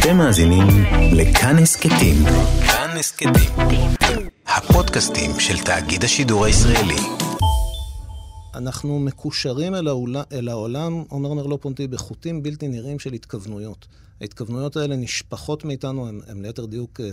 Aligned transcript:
אתם 0.00 0.16
מאזינים 0.16 0.66
לכאן 1.12 1.58
הסכתים. 1.62 2.16
כאן 2.66 2.96
הסכתים. 2.98 3.52
הפודקאסטים 4.46 5.30
של 5.40 5.58
תאגיד 5.64 6.04
השידור 6.04 6.44
הישראלי. 6.44 6.96
אנחנו 8.54 8.98
מקושרים 8.98 9.74
אל, 9.74 9.88
העולם, 9.88 10.22
אל 10.32 10.48
העולם, 10.48 11.04
אומר 11.10 11.34
מרלו 11.34 11.60
פונטי, 11.60 11.86
בחוטים 11.86 12.42
בלתי 12.42 12.68
נראים 12.68 12.98
של 12.98 13.12
התכוונויות. 13.12 13.86
ההתכוונויות 14.20 14.76
האלה 14.76 14.96
נשפחות 14.96 15.64
מאיתנו, 15.64 16.08
הן 16.08 16.42
ליתר 16.42 16.66
דיוק 16.66 17.00
אה, 17.00 17.10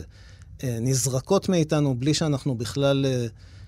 אה, 0.64 0.78
נזרקות 0.82 1.50
מאיתנו 1.50 1.96
בלי 1.96 2.14
שאנחנו 2.14 2.56
בכלל 2.56 3.06
אה, 3.06 3.26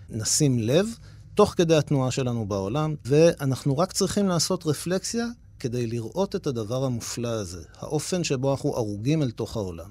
נשים 0.09 0.59
לב, 0.59 0.87
תוך 1.33 1.53
כדי 1.57 1.75
התנועה 1.75 2.11
שלנו 2.11 2.45
בעולם, 2.45 2.95
ואנחנו 3.05 3.77
רק 3.77 3.93
צריכים 3.93 4.27
לעשות 4.27 4.65
רפלקסיה 4.65 5.25
כדי 5.59 5.87
לראות 5.87 6.35
את 6.35 6.47
הדבר 6.47 6.83
המופלא 6.83 7.27
הזה, 7.27 7.63
האופן 7.77 8.23
שבו 8.23 8.51
אנחנו 8.51 8.75
ערוגים 8.75 9.21
אל 9.21 9.31
תוך 9.31 9.57
העולם. 9.57 9.89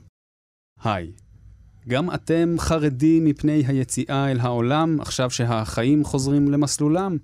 היי, 0.82 1.12
גם 1.88 2.14
אתם 2.14 2.56
חרדים 2.59 3.24
מפני 3.24 3.64
היציאה 3.66 4.30
אל 4.30 4.40
העולם, 4.40 5.00
עכשיו 5.00 5.30
שהחיים 5.30 6.04
חוזרים 6.04 6.50
למסלולם? 6.50 7.16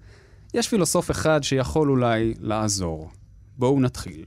יש 0.55 0.69
פילוסוף 0.69 1.11
אחד 1.11 1.43
שיכול 1.43 1.91
אולי 1.91 2.35
לעזור. 2.41 3.11
בואו 3.59 3.81
נתחיל. 3.81 4.25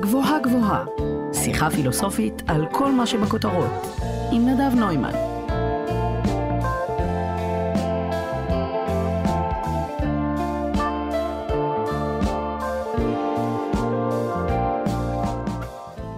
גבוהה 0.00 0.38
גבוהה, 0.42 0.84
שיחה 1.32 1.70
פילוסופית 1.70 2.34
על 2.46 2.64
כל 2.72 2.92
מה 2.92 3.06
שבכותרות, 3.06 3.72
עם 4.32 4.48
נדב 4.48 4.74
נוימן. 4.74 5.33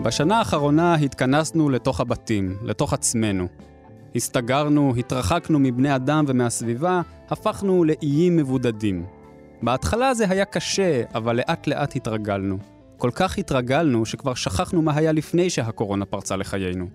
בשנה 0.06 0.38
האחרונה 0.38 0.94
התכנסנו 0.94 1.70
לתוך 1.70 2.00
הבתים, 2.00 2.56
לתוך 2.62 2.92
עצמנו. 2.92 3.46
הסתגרנו, 4.14 4.94
התרחקנו 4.98 5.58
מבני 5.58 5.94
אדם 5.96 6.24
ומהסביבה, 6.28 7.00
הפכנו 7.30 7.84
לאיים 7.84 8.36
מבודדים. 8.36 9.06
בהתחלה 9.62 10.14
זה 10.14 10.24
היה 10.28 10.44
קשה, 10.44 11.02
אבל 11.14 11.36
לאט 11.36 11.66
לאט 11.66 11.96
התרגלנו. 11.96 12.58
כל 12.96 13.10
כך 13.14 13.38
התרגלנו 13.38 14.06
שכבר 14.06 14.34
שכחנו 14.34 14.82
מה 14.82 14.96
היה 14.96 15.12
לפני 15.12 15.50
שהקורונה 15.50 16.04
פרצה 16.04 16.36
לחיינו. 16.36 16.86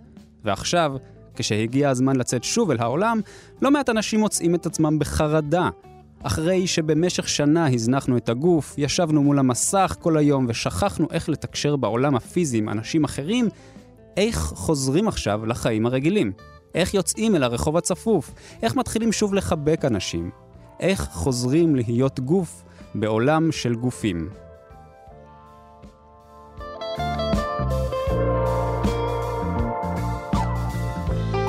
ועכשיו, 0.44 0.94
כשהגיע 1.36 1.90
הזמן 1.90 2.16
לצאת 2.16 2.44
שוב 2.44 2.72
אל 2.72 2.78
העולם, 2.80 3.20
לא 3.62 3.72
מעט 3.72 3.90
אנשים 3.90 4.20
מוצאים 4.20 4.56
את 4.56 4.66
עצמם 4.66 5.00
בחרדה, 5.00 5.70
אחרי 6.24 6.68
שבמשך 6.68 7.30
שנה 7.30 7.68
הזנחנו 7.74 8.18
את 8.18 8.30
הגוף, 8.30 8.76
ישבנו 8.78 9.24
מול 9.24 9.40
המסך 9.40 9.96
כל 10.00 10.18
היום 10.18 10.46
ושכחנו 10.50 11.08
איך 11.12 11.30
לתקשר 11.30 11.76
בעולם 11.76 12.16
הפיזי 12.16 12.58
עם 12.58 12.70
אנשים 12.70 13.04
אחרים, 13.04 13.48
איך 14.18 14.38
חוזרים 14.38 15.08
עכשיו 15.08 15.46
לחיים 15.46 15.86
הרגילים? 15.86 16.32
איך 16.76 16.94
יוצאים 16.94 17.36
אל 17.36 17.44
הרחוב 17.44 17.78
הצפוף? 17.78 18.32
איך 18.64 18.76
מתחילים 18.76 19.12
שוב 19.12 19.34
לחבק 19.34 19.86
אנשים? 19.86 20.32
איך 20.80 21.08
חוזרים 21.12 21.76
להיות 21.76 22.20
גוף 22.20 22.64
בעולם 22.96 23.52
של 23.52 23.76
גופים? 23.76 24.30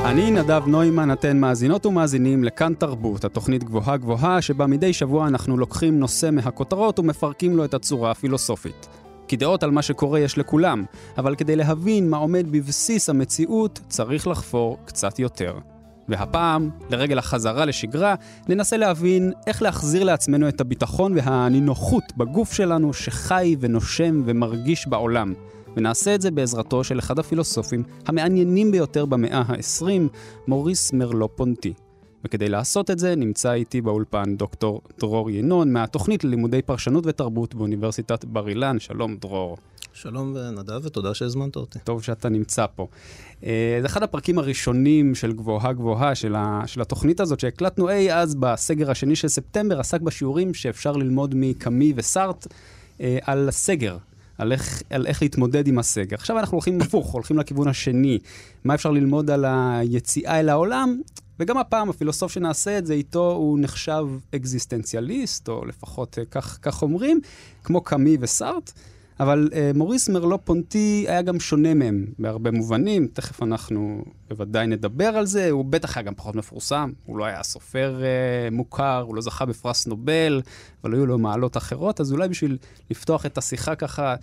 אני 0.05 0.31
נדב 0.31 0.63
נוימן, 0.67 1.13
אתן 1.13 1.41
מאזינות 1.41 1.87
ומאזינים 1.87 2.45
לכאן 2.45 2.75
תרבות, 2.75 3.25
התוכנית 3.25 3.65
גבוהה 3.65 3.97
גבוהה, 3.97 4.43
שבה 4.43 4.67
מדי 4.67 4.93
שבוע 4.93 5.27
אנחנו 5.27 5.57
לוקחים 5.57 5.99
נושא 5.99 6.31
מהכותרות 6.33 6.99
ומפרקים 6.99 7.57
לו 7.57 7.65
את 7.65 7.75
הצורה 7.75 8.11
הפילוסופית. 8.11 8.89
כי 9.29 9.37
דעות 9.37 9.63
על 9.63 9.71
מה 9.71 9.83
שקורה 9.83 10.21
יש 10.21 10.39
לכולם, 10.39 10.85
אבל 11.19 11.35
כדי 11.35 11.57
להבין 11.57 12.11
מה 12.11 12.17
עומד 12.17 12.47
בבסיס 12.51 13.11
המציאות, 13.11 13.81
צריך 13.89 14.27
לחפור 14.27 14.79
קצת 14.85 15.19
יותר. 15.19 15.59
והפעם, 16.09 16.71
לרגל 16.91 17.19
החזרה 17.19 17.65
לשגרה, 17.65 18.15
ננסה 18.49 18.77
להבין 18.77 19.33
איך 19.47 19.63
להחזיר 19.63 20.05
לעצמנו 20.05 20.49
את 20.49 20.61
הביטחון 20.61 21.13
והנינוחות 21.17 22.05
בגוף 22.17 22.53
שלנו 22.53 22.93
שחי 22.93 23.57
ונושם 23.61 24.23
ומרגיש 24.25 24.89
בעולם. 24.89 25.35
ונעשה 25.77 26.15
את 26.15 26.23
זה 26.23 26.31
בעזרתו 26.31 26.85
של 26.85 26.99
אחד 26.99 27.19
הפילוסופים 27.19 27.83
המעניינים 28.07 28.71
ביותר 28.71 29.07
במאה 29.07 29.43
ה-20, 29.47 29.87
מוריס 30.49 30.93
מרלו 30.93 31.37
פונטי. 31.37 31.73
וכדי 32.25 32.49
לעשות 32.49 32.91
את 32.91 32.99
זה 32.99 33.17
נמצא 33.17 33.53
איתי 33.53 33.81
באולפן 33.81 34.37
דוקטור 34.37 34.81
דרור 34.99 35.31
ינון 35.31 35.73
מהתוכנית 35.73 36.25
ללימודי 36.25 36.63
פרשנות 36.63 37.07
ותרבות 37.07 37.55
באוניברסיטת 37.55 38.25
בר 38.25 38.49
אילן. 38.49 38.79
שלום 38.79 39.17
דרור. 39.17 39.57
שלום 39.93 40.37
נדב 40.37 40.81
ותודה 40.83 41.15
שהזמנת 41.15 41.57
אותי. 41.57 41.79
טוב 41.79 42.03
שאתה 42.03 42.29
נמצא 42.29 42.67
פה. 42.77 42.87
אה, 43.45 43.79
זה 43.81 43.87
אחד 43.87 44.03
הפרקים 44.03 44.39
הראשונים 44.39 45.15
של 45.15 45.33
גבוהה 45.33 45.73
גבוהה 45.73 46.15
של, 46.15 46.35
ה, 46.35 46.63
של 46.67 46.81
התוכנית 46.81 47.21
הזאת 47.21 47.41
שהקלטנו 47.41 47.91
אי 47.91 48.13
אז 48.13 48.35
בסגר 48.35 48.91
השני 48.91 49.17
של 49.17 49.29
ספטמבר, 49.29 49.81
עסק 49.81 50.01
בשיעורים 50.01 50.55
שאפשר 50.55 50.93
ללמוד 50.93 51.35
מקאמי 51.37 51.93
וסארט 51.97 52.47
אה, 53.01 53.19
על 53.23 53.49
סגר, 53.51 53.97
על 54.43 54.53
איך, 54.53 54.83
על 54.91 55.07
איך 55.07 55.23
להתמודד 55.23 55.67
עם 55.67 55.79
הסגר. 55.79 56.17
עכשיו 56.17 56.39
אנחנו 56.39 56.57
הולכים 56.57 56.81
הפוך, 56.81 57.13
הולכים 57.13 57.39
לכיוון 57.39 57.69
השני. 57.69 58.19
מה 58.65 58.75
אפשר 58.75 58.91
ללמוד 58.91 59.31
על 59.31 59.45
היציאה 59.49 60.41
אל 60.41 60.49
העולם? 60.49 61.01
וגם 61.41 61.59
הפעם 61.59 61.91
הפילוסוף 61.91 62.33
שנעשה 62.33 62.79
את 62.79 62.87
זה 62.87 62.95
איתו 62.95 63.33
הוא 63.33 63.59
נחשב 63.61 64.07
אקזיסטנציאליסט, 64.35 65.49
או 65.49 65.65
לפחות 65.65 66.19
אה, 66.19 66.25
כך, 66.25 66.59
כך 66.63 66.83
אומרים, 66.83 67.21
כמו 67.65 67.81
קאמי 67.81 68.17
וסארט. 68.21 68.73
אבל 69.21 69.49
uh, 69.51 69.77
מוריס 69.79 70.09
מרלו 70.09 70.45
פונטי 70.45 71.05
היה 71.09 71.23
גם 71.23 71.41
שונה 71.41 71.75
מהם 71.75 72.07
בהרבה 72.19 72.51
מובנים, 72.51 73.07
תכף 73.13 73.43
אנחנו 73.43 74.05
בוודאי 74.29 74.67
נדבר 74.67 75.07
על 75.07 75.27
זה, 75.27 75.51
הוא 75.51 75.65
בטח 75.65 75.97
היה 75.97 76.05
גם 76.05 76.15
פחות 76.15 76.35
מפורסם, 76.35 76.93
הוא 77.07 77.19
לא 77.19 77.25
היה 77.25 77.43
סופר 77.43 78.01
uh, 78.01 78.55
מוכר, 78.55 79.05
הוא 79.07 79.15
לא 79.15 79.23
זכה 79.23 79.45
בפרס 79.45 79.87
נובל, 79.87 80.43
אבל 80.85 80.95
היו 80.95 81.07
לו 81.07 81.19
מעלות 81.19 81.57
אחרות, 81.57 82.01
אז 82.01 82.13
אולי 82.13 82.29
בשביל 82.29 82.59
לפתוח 82.91 83.27
את 83.27 83.39
השיחה 83.39 83.75
ככה, 83.75 84.15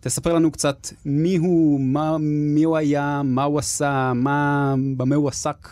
תספר 0.00 0.34
לנו 0.34 0.50
קצת 0.50 0.88
מי 1.04 1.36
הוא, 1.36 1.80
מה, 1.80 2.16
מי 2.20 2.64
הוא 2.64 2.76
היה, 2.76 3.22
מה 3.24 3.44
הוא 3.44 3.58
עשה, 3.58 4.12
מה, 4.14 4.74
במה 4.96 5.14
הוא 5.16 5.28
עסק. 5.28 5.68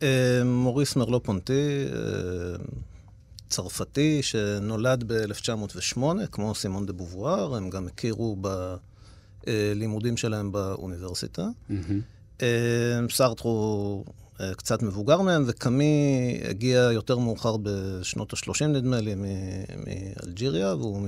Uh, 0.00 0.02
מוריס 0.44 0.96
מרלו 0.96 1.22
פונטי, 1.22 1.84
uh... 1.90 2.86
צרפתי 3.48 4.22
שנולד 4.22 5.04
ב-1908, 5.06 6.00
כמו 6.32 6.54
סימון 6.54 6.86
דה 6.86 6.92
בובואר, 6.92 7.54
הם 7.54 7.70
גם 7.70 7.86
הכירו 7.86 8.36
בלימודים 9.46 10.16
שלהם 10.16 10.52
באוניברסיטה. 10.52 11.48
Mm-hmm. 11.70 12.42
סארטר 13.10 13.48
הוא 13.48 14.04
אה, 14.40 14.54
קצת 14.54 14.82
מבוגר 14.82 15.20
מהם, 15.22 15.44
וקאמי 15.46 16.40
הגיע 16.48 16.78
יותר 16.78 17.18
מאוחר 17.18 17.56
בשנות 17.62 18.32
ה-30, 18.32 18.64
נדמה 18.64 19.00
לי, 19.00 19.14
מאלג'יריה, 19.14 20.74
והוא 20.74 21.02
מ... 21.02 21.06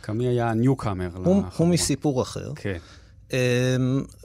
קאמי 0.00 0.26
היה 0.26 0.54
ניוקאמר. 0.54 1.10
הוא, 1.14 1.42
הוא 1.56 1.68
מסיפור 1.68 2.22
אחר. 2.22 2.52
כן. 2.54 2.78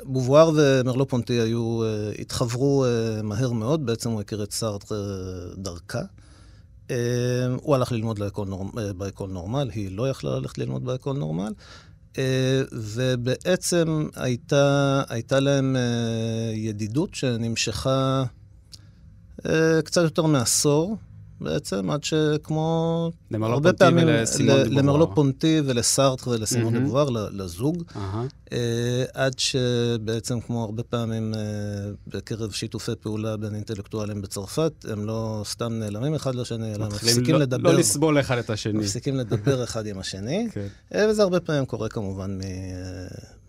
בובואר 0.03 0.51
ומרלו 0.55 1.07
פונטי 1.07 1.33
היו, 1.33 1.81
התחברו 2.19 2.85
מהר 3.23 3.51
מאוד, 3.51 3.85
בעצם 3.85 4.09
הוא 4.09 4.21
הכיר 4.21 4.43
את 4.43 4.51
סארטר 4.51 5.53
דרכה. 5.57 6.01
אה, 6.93 7.55
הוא 7.61 7.75
הלך 7.75 7.91
ללמוד 7.91 8.21
אה, 8.21 8.93
באקול 8.93 9.29
נורמל, 9.29 9.69
היא 9.73 9.91
לא 9.91 10.09
יכלה 10.09 10.39
ללכת 10.39 10.57
ללמוד 10.57 10.85
באקול 10.85 11.17
נורמל, 11.17 11.53
אה, 12.17 12.61
ובעצם 12.71 14.07
הייתה, 14.15 15.01
הייתה 15.09 15.39
להם 15.39 15.75
ידידות 16.53 17.15
שנמשכה 17.15 18.23
קצת 19.83 20.01
יותר 20.03 20.25
מעשור. 20.25 20.97
בעצם, 21.41 21.89
עד 21.89 22.03
שכמו 22.03 23.11
הרבה 23.31 23.73
פעמים, 23.73 24.07
למרלו 24.69 25.15
פונטי 25.15 25.61
ולסארטר 25.65 26.29
ולסימון 26.29 26.85
דבואר, 26.85 27.09
לזוג, 27.09 27.83
אה, 28.53 29.03
עד 29.13 29.39
שבעצם, 29.39 30.39
כמו 30.39 30.63
הרבה 30.63 30.83
פעמים 30.83 31.33
אה, 31.33 31.39
בקרב 32.07 32.51
שיתופי 32.51 32.91
פעולה 33.01 33.37
בין 33.37 33.55
אינטלקטואלים 33.55 34.21
בצרפת, 34.21 34.85
הם 34.89 35.05
לא 35.05 35.41
סתם 35.45 35.73
נעלמים 35.73 36.15
אחד 36.15 36.35
לשני, 36.35 36.75
אלא 36.75 36.87
מפסיקים 36.87 37.35
לא- 37.35 37.39
לדבר. 37.41 37.71
לא 37.71 37.79
לסבול 37.79 38.19
אחד 38.19 38.37
את 38.37 38.49
השני. 38.49 38.79
מפסיקים 38.79 39.15
לדבר 39.15 39.63
אחד 39.63 39.85
עם 39.85 39.99
השני, 39.99 40.47
כן. 40.53 40.67
אה, 40.95 41.05
וזה 41.09 41.23
הרבה 41.23 41.39
פעמים 41.39 41.65
קורה 41.65 41.89
כמובן 41.89 42.39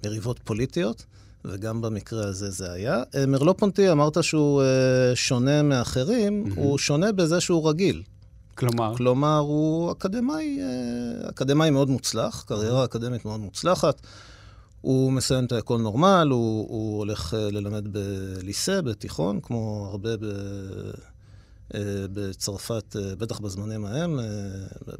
מריבות 0.04 0.40
פוליטיות. 0.44 1.04
וגם 1.44 1.80
במקרה 1.80 2.26
הזה 2.26 2.50
זה 2.50 2.72
היה. 2.72 3.02
אה, 3.14 3.26
מרלו 3.26 3.56
פונטי, 3.56 3.92
אמרת 3.92 4.24
שהוא 4.24 4.62
אה, 4.62 5.16
שונה 5.16 5.62
מאחרים, 5.62 6.44
mm-hmm. 6.46 6.60
הוא 6.60 6.78
שונה 6.78 7.12
בזה 7.12 7.40
שהוא 7.40 7.70
רגיל. 7.70 8.02
כלומר? 8.54 8.94
כלומר, 8.96 9.38
הוא 9.38 9.92
אקדמאי, 9.92 10.58
אה, 10.60 11.28
אקדמאי 11.28 11.70
מאוד 11.70 11.90
מוצלח, 11.90 12.44
קריירה 12.46 12.84
אקדמית 12.84 13.24
מאוד 13.24 13.40
מוצלחת. 13.40 14.00
הוא 14.80 15.12
מסיים 15.12 15.44
את 15.44 15.52
הכל 15.52 15.78
נורמל, 15.78 16.28
הוא, 16.30 16.68
הוא 16.68 16.98
הולך 16.98 17.34
ללמד 17.38 17.88
בליסה, 17.88 18.82
בתיכון, 18.82 19.40
כמו 19.42 19.88
הרבה 19.90 20.16
ב, 20.16 20.26
בצרפת, 22.12 22.96
בטח 23.18 23.40
בזמנים 23.40 23.84
ההם, 23.84 24.20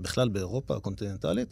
בכלל 0.00 0.28
באירופה 0.28 0.76
הקונטיננטלית. 0.76 1.48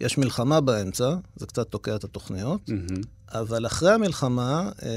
יש 0.00 0.18
מלחמה 0.18 0.60
באמצע, 0.60 1.14
זה 1.36 1.46
קצת 1.46 1.68
תוקע 1.68 1.96
את 1.96 2.04
התוכניות, 2.04 2.60
מהמם. 2.68 3.00
אבל 3.32 3.66
אחרי 3.66 3.92
המלחמה 3.92 4.70
אה, 4.82 4.88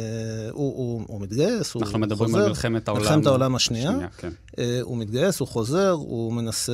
הוא, 0.51 0.77
הוא, 0.77 1.05
הוא 1.07 1.21
מתגייס, 1.21 1.73
הוא 1.73 1.83
אנחנו 1.83 1.99
מדברים 1.99 2.29
חוזר. 2.29 2.43
על 2.43 2.49
מלחמת 2.49 2.87
העולם. 2.87 3.03
מלחמת 3.03 3.25
העולם 3.25 3.55
השנייה. 3.55 3.97
כן. 4.17 4.29
אה, 4.59 4.79
הוא 4.81 4.97
מתגייס, 4.97 5.39
הוא 5.39 5.47
חוזר, 5.47 5.89
הוא 5.89 6.33
מנסה, 6.33 6.73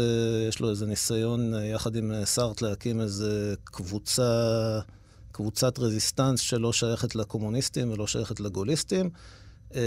יש 0.50 0.60
לו 0.60 0.70
איזה 0.70 0.86
ניסיון 0.86 1.54
אה, 1.54 1.66
יחד 1.66 1.96
עם 1.96 2.12
אה, 2.12 2.26
סארט 2.26 2.62
להקים 2.62 3.02
איזה 3.02 3.54
קבוצה, 3.64 4.80
קבוצת 5.32 5.80
רזיסטנס 5.80 6.40
שלא 6.40 6.74
שייכת 6.74 7.16
לקומוניסטים 7.16 7.92
ולא 7.92 8.08
שייכת 8.08 8.40
לגוליסטים. 8.40 9.10
אה, 9.76 9.82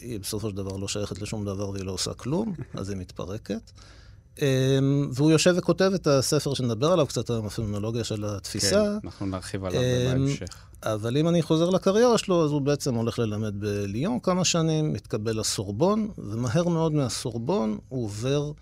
היא 0.00 0.20
בסופו 0.20 0.50
של 0.50 0.56
דבר 0.56 0.76
לא 0.76 0.88
שייכת 0.88 1.22
לשום 1.22 1.44
דבר 1.44 1.70
והיא 1.70 1.84
לא 1.84 1.92
עושה 1.92 2.14
כלום, 2.14 2.54
אז 2.74 2.90
היא 2.90 2.98
מתפרקת. 2.98 3.70
אה, 4.42 4.78
והוא 5.12 5.30
יושב 5.30 5.54
וכותב 5.58 5.90
את 5.94 6.06
הספר 6.06 6.54
שנדבר 6.54 6.92
עליו 6.92 7.06
קצת 7.06 7.30
היום, 7.30 7.46
הפילמנולוגיה 7.46 8.04
של 8.04 8.24
התפיסה. 8.24 8.98
כן, 9.00 9.06
אנחנו 9.06 9.26
נרחיב 9.26 9.64
עליו 9.64 9.80
אמ, 9.82 10.20
בהמשך. 10.20 10.46
אבל 10.82 11.16
אם 11.16 11.28
אני 11.28 11.42
חוזר 11.42 11.70
לקריירה 11.70 12.18
שלו, 12.18 12.44
אז 12.44 12.50
הוא 12.50 12.60
בעצם 12.60 12.94
הולך 12.94 13.18
ללמד 13.18 13.60
בליון 13.60 14.20
כמה 14.20 14.44
שנים, 14.44 14.92
מתקבל 14.92 15.40
לסורבון, 15.40 16.08
ומהר 16.18 16.68
מאוד 16.68 16.92
מהסורבון 16.92 17.78
הוא 17.88 18.04
עובר 18.04 18.52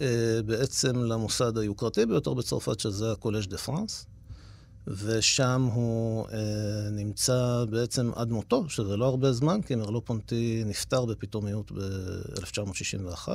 אה, 0.00 0.06
בעצם 0.46 1.04
למוסד 1.04 1.58
היוקרתי 1.58 2.06
ביותר 2.06 2.34
בצרפת, 2.34 2.80
שזה 2.80 3.12
הקולז' 3.12 3.46
דה 3.46 3.58
פרנס, 3.58 4.06
ושם 4.86 5.68
הוא 5.72 6.26
אה, 6.32 6.90
נמצא 6.90 7.64
בעצם 7.70 8.10
עד 8.14 8.30
מותו, 8.30 8.64
שזה 8.68 8.96
לא 8.96 9.04
הרבה 9.04 9.32
זמן, 9.32 9.62
כי 9.62 9.74
מרלו 9.74 10.04
פונטי 10.04 10.62
נפטר 10.66 11.04
בפתאומיות 11.04 11.72
ב-1961, 11.72 13.28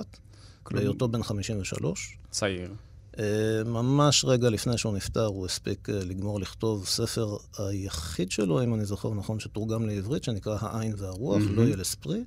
כלום. 0.68 0.82
בהיותו 0.82 1.08
בן 1.08 1.24
53. 1.24 2.18
צעיר. 2.32 2.74
אה, 3.20 3.64
ממש 3.66 4.26
רגע 4.26 4.50
לפני 4.50 4.78
שהוא 4.78 4.94
נפטר, 4.94 5.26
הוא 5.26 5.46
הספיק 5.46 5.90
אה, 5.90 6.00
לגמור 6.06 6.40
לכתוב 6.40 6.86
ספר 6.86 7.38
היחיד 7.58 8.32
שלו, 8.32 8.64
אם 8.64 8.74
אני 8.74 8.86
זוכר 8.86 9.14
נכון, 9.14 9.40
שתורגם 9.40 9.88
לעברית, 9.88 10.24
שנקרא 10.24 10.58
העין 10.62 10.94
והרוח, 10.98 11.42
מהמם. 11.42 11.56
לא 11.56 11.62
יהיה 11.62 11.76
לספרי. 11.76 12.24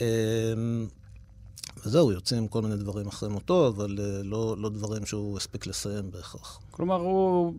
אה, 0.00 0.06
וזהו, 1.84 2.12
יוצאים 2.12 2.48
כל 2.48 2.62
מיני 2.62 2.76
דברים 2.76 3.06
אחרי 3.06 3.28
מותו, 3.28 3.68
אבל 3.68 3.98
לא, 4.24 4.56
לא 4.58 4.68
דברים 4.68 5.06
שהוא 5.06 5.36
הספיק 5.36 5.66
לסיים 5.66 6.10
בהכרח. 6.10 6.60
כלומר, 6.70 6.96
הוא 6.96 7.54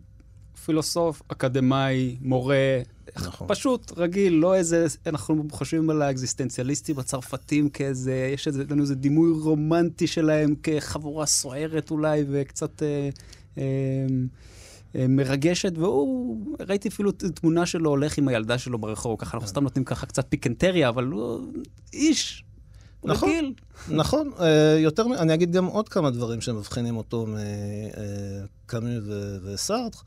פילוסוף, 0.64 1.22
אקדמאי, 1.28 2.16
מורה, 2.20 2.80
נכון. 3.16 3.48
פשוט, 3.48 3.92
רגיל, 3.96 4.32
לא 4.32 4.54
איזה, 4.54 4.86
אנחנו 5.06 5.44
חושבים 5.50 5.90
על 5.90 6.02
האקזיסטנציאליסטים 6.02 6.98
הצרפתים 6.98 7.68
כאיזה, 7.68 8.30
יש 8.34 8.46
איזה, 8.46 8.64
לנו 8.70 8.82
איזה 8.82 8.94
דימוי 8.94 9.32
רומנטי 9.40 10.06
שלהם 10.06 10.54
כחבורה 10.62 11.26
סוערת 11.26 11.90
אולי, 11.90 12.24
וקצת 12.30 12.82
אה, 12.82 13.08
אה, 13.58 13.62
אה, 14.96 15.06
מרגשת, 15.08 15.72
והוא, 15.78 16.56
ראיתי 16.68 16.88
אפילו 16.88 17.12
תמונה 17.12 17.66
שלו 17.66 17.90
הולך 17.90 18.18
עם 18.18 18.28
הילדה 18.28 18.58
שלו 18.58 18.78
ברחוב, 18.78 19.16
ככה 19.18 19.36
אנחנו 19.36 19.48
סתם 19.48 19.62
נותנים 19.62 19.84
ככה 19.84 20.06
קצת 20.06 20.26
פיקנטריה, 20.28 20.88
אבל 20.88 21.04
הוא 21.04 21.52
איש. 21.92 22.44
נכון. 23.04 23.28
רגיל. 23.28 23.54
נכון, 23.88 24.30
אה, 24.40 24.76
יותר, 24.78 25.04
אני 25.18 25.34
אגיד 25.34 25.52
גם 25.52 25.66
עוד 25.66 25.88
כמה 25.88 26.10
דברים 26.10 26.40
שמבחינים 26.40 26.96
אותו 26.96 27.26
מקאמי 28.66 28.98
ו- 29.02 29.38
וסארטר. 29.44 29.98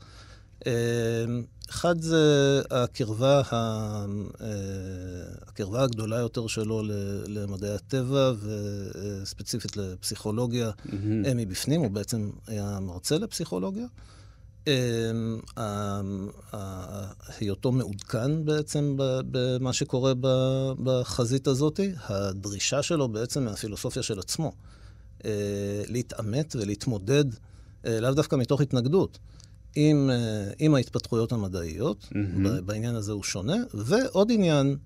אה, 0.66 0.72
אחד 1.70 2.00
זה 2.00 2.22
הקרבה, 2.70 3.40
ה- 3.40 4.04
אה, 4.40 4.46
הקרבה 5.46 5.82
הגדולה 5.82 6.16
יותר 6.18 6.46
שלו 6.46 6.82
למדעי 7.26 7.70
הטבע, 7.74 8.32
וספציפית 8.42 9.76
לפסיכולוגיה 9.76 10.70
מהמם. 10.84 11.24
אה, 11.26 11.34
מבפנים, 11.34 11.80
הוא 11.80 11.90
בעצם 11.90 12.30
היה 12.46 12.78
מרצה 12.80 13.18
לפסיכולוגיה. 13.18 13.86
אה, 14.68 14.72
ה- 15.56 16.00
היותו 17.40 17.72
מעודכן 17.72 18.44
בעצם 18.44 18.94
במה 19.30 19.72
שקורה 19.72 20.12
בחזית 20.82 21.46
הזאת, 21.46 21.80
הדרישה 22.04 22.82
שלו 22.82 23.08
בעצם 23.08 23.44
מהפילוסופיה 23.44 24.02
של 24.02 24.18
עצמו, 24.18 24.52
אה, 25.24 25.30
להתעמת 25.88 26.56
ולהתמודד, 26.58 27.24
אה, 27.86 28.00
לאו 28.00 28.10
דווקא 28.14 28.36
מתוך 28.36 28.60
התנגדות, 28.60 29.18
עם, 29.76 30.10
אה, 30.10 30.50
עם 30.58 30.74
ההתפתחויות 30.74 31.32
המדעיות. 31.32 32.08
ב- 32.44 32.58
בעניין 32.66 32.94
הזה 32.94 33.12
הוא 33.12 33.22
שונה, 33.22 33.56
ועוד 33.74 34.30
עניין 34.32 34.76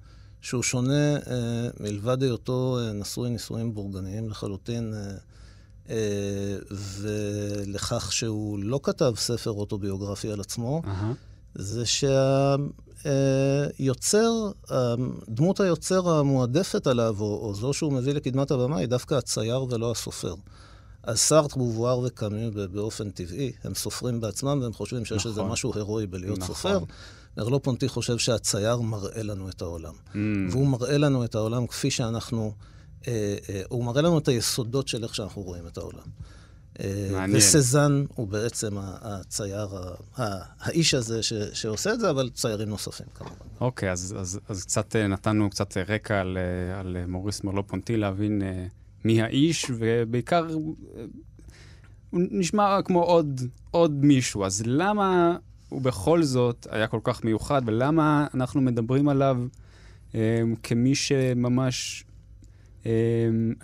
שהוא 0.40 0.62
שונה 0.62 1.16
אה, 1.16 1.68
מלבד 1.80 2.22
היותו 2.22 2.78
אה, 2.80 2.92
נשוי 2.92 3.30
נישואים 3.30 3.74
בורגניים 3.74 4.28
לחלוטין, 4.30 4.94
ולכך 7.00 8.12
שהוא 8.12 8.58
לא 8.58 8.80
כתב 8.82 9.12
ספר 9.16 9.50
אוטוביוגרפי 9.50 10.32
על 10.32 10.40
עצמו, 10.40 10.82
אהה. 10.84 11.12
זה 11.54 11.82
שהיוצר, 13.06 14.32
דמות 15.28 15.60
היוצר 15.60 16.10
המועדפת 16.10 16.86
עליו, 16.86 17.16
או, 17.20 17.38
או 17.42 17.54
זו 17.54 17.72
שהוא 17.72 17.92
מביא 17.92 18.12
לקדמת 18.12 18.50
הבמה, 18.50 18.78
היא 18.78 18.86
דווקא 18.86 19.14
הצייר 19.14 19.66
ולא 19.70 19.90
הסופר. 19.90 20.34
אז 21.02 21.18
סארט, 21.18 21.56
בובואר 21.56 21.98
וקאמי 21.98 22.50
באופן 22.72 23.10
טבעי, 23.10 23.52
הם 23.64 23.74
סופרים 23.74 24.20
בעצמם 24.20 24.58
והם 24.62 24.72
חושבים 24.72 25.04
שיש 25.04 25.26
איזה 25.26 25.40
נכון. 25.40 25.52
משהו 25.52 25.72
הירואי 25.74 26.06
בלהיות 26.06 26.38
נכון. 26.38 26.54
סופר. 26.54 26.80
מרלו 27.36 27.62
פונטי 27.62 27.88
חושב 27.88 28.18
שהצייר 28.18 28.80
מראה 28.80 29.22
לנו 29.22 29.48
את 29.48 29.62
העולם. 29.62 29.94
Mm. 29.94 30.16
והוא 30.50 30.66
מראה 30.66 30.98
לנו 30.98 31.24
את 31.24 31.34
העולם 31.34 31.66
כפי 31.66 31.90
שאנחנו, 31.90 32.52
אה, 33.08 33.36
אה, 33.48 33.62
הוא 33.68 33.84
מראה 33.84 34.02
לנו 34.02 34.18
את 34.18 34.28
היסודות 34.28 34.88
של 34.88 35.04
איך 35.04 35.14
שאנחנו 35.14 35.42
רואים 35.42 35.66
את 35.66 35.78
העולם. 35.78 36.06
אה, 36.80 37.08
מעניין. 37.12 37.38
וסזן 37.38 38.04
הוא 38.14 38.28
בעצם 38.28 38.76
הצייר, 38.80 39.68
האיש 40.60 40.94
הזה 40.94 41.22
ש, 41.22 41.32
שעושה 41.32 41.92
את 41.92 42.00
זה, 42.00 42.10
אבל 42.10 42.30
ציירים 42.34 42.68
נוספים 42.68 43.06
כמובן. 43.14 43.34
אוקיי, 43.60 43.92
אז, 43.92 44.14
אז, 44.18 44.40
אז 44.48 44.64
קצת 44.64 44.96
אה, 44.96 45.06
נתנו 45.06 45.50
קצת 45.50 45.76
אה, 45.76 45.82
רקע 45.88 46.20
על, 46.20 46.38
על 46.74 46.96
מוריס 47.06 47.44
מרלו 47.44 47.66
פונטי, 47.66 47.96
להבין 47.96 48.42
מי 49.04 49.22
האיש, 49.22 49.66
ובעיקר 49.78 50.46
הוא 52.10 52.20
נשמע 52.30 52.82
כמו 52.84 53.02
עוד, 53.02 53.40
עוד 53.70 54.04
מישהו. 54.04 54.44
אז 54.44 54.62
למה 54.66 55.36
הוא 55.68 55.82
בכל 55.82 56.22
זאת 56.22 56.66
היה 56.70 56.86
כל 56.86 57.00
כך 57.04 57.24
מיוחד, 57.24 57.62
ולמה 57.66 58.26
אנחנו 58.34 58.60
מדברים 58.60 59.08
עליו 59.08 59.38
אה, 60.14 60.42
כמי 60.62 60.94
שממש 60.94 62.04
אה, 62.86 62.90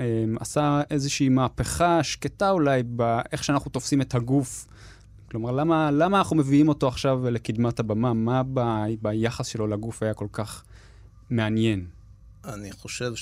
אה, 0.00 0.24
עשה 0.40 0.82
איזושהי 0.90 1.28
מהפכה 1.28 2.02
שקטה 2.02 2.50
אולי 2.50 2.82
באיך 2.82 3.44
שאנחנו 3.44 3.70
תופסים 3.70 4.00
את 4.00 4.14
הגוף? 4.14 4.66
כלומר, 5.30 5.50
למה, 5.50 5.90
למה 5.90 6.18
אנחנו 6.18 6.36
מביאים 6.36 6.68
אותו 6.68 6.88
עכשיו 6.88 7.30
לקדמת 7.30 7.80
הבמה? 7.80 8.12
מה 8.12 8.42
ב, 8.54 8.60
ביחס 9.02 9.46
שלו 9.46 9.66
לגוף 9.66 10.02
היה 10.02 10.14
כל 10.14 10.28
כך 10.32 10.64
מעניין? 11.30 11.86
אני 12.44 12.72
חושב 12.72 13.14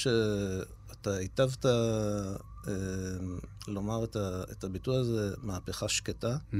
שאתה 1.04 1.16
היטבת 1.16 1.66
אה, 1.66 2.72
לומר 3.68 4.04
את, 4.04 4.16
ה, 4.16 4.42
את 4.52 4.64
הביטוי 4.64 4.96
הזה, 4.96 5.34
מהפכה 5.42 5.88
שקטה. 5.88 6.36
Mm. 6.52 6.56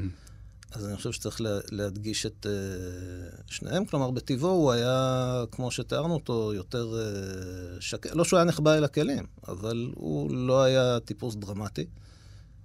אז 0.72 0.86
אני 0.86 0.96
חושב 0.96 1.12
שצריך 1.12 1.40
לה, 1.40 1.58
להדגיש 1.70 2.26
את 2.26 2.46
uh, 2.46 3.42
שניהם. 3.46 3.84
כלומר, 3.84 4.10
בטבעו 4.10 4.50
הוא 4.50 4.72
היה, 4.72 5.44
כמו 5.50 5.70
שתיארנו 5.70 6.14
אותו, 6.14 6.52
יותר 6.54 6.94
uh, 6.94 7.80
שקט. 7.80 8.10
לא 8.14 8.24
שהוא 8.24 8.36
היה 8.36 8.44
נחבא 8.44 8.74
אל 8.74 8.84
הכלים, 8.84 9.26
אבל 9.48 9.90
הוא 9.94 10.34
לא 10.34 10.62
היה 10.62 11.00
טיפוס 11.00 11.34
דרמטי. 11.34 11.86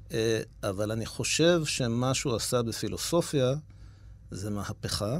Uh, 0.07 0.11
אבל 0.63 0.91
אני 0.91 1.05
חושב 1.05 1.61
שמה 1.65 2.13
שהוא 2.13 2.35
עשה 2.35 2.61
בפילוסופיה 2.61 3.53
זה 4.31 4.49
מהפכה, 4.49 5.19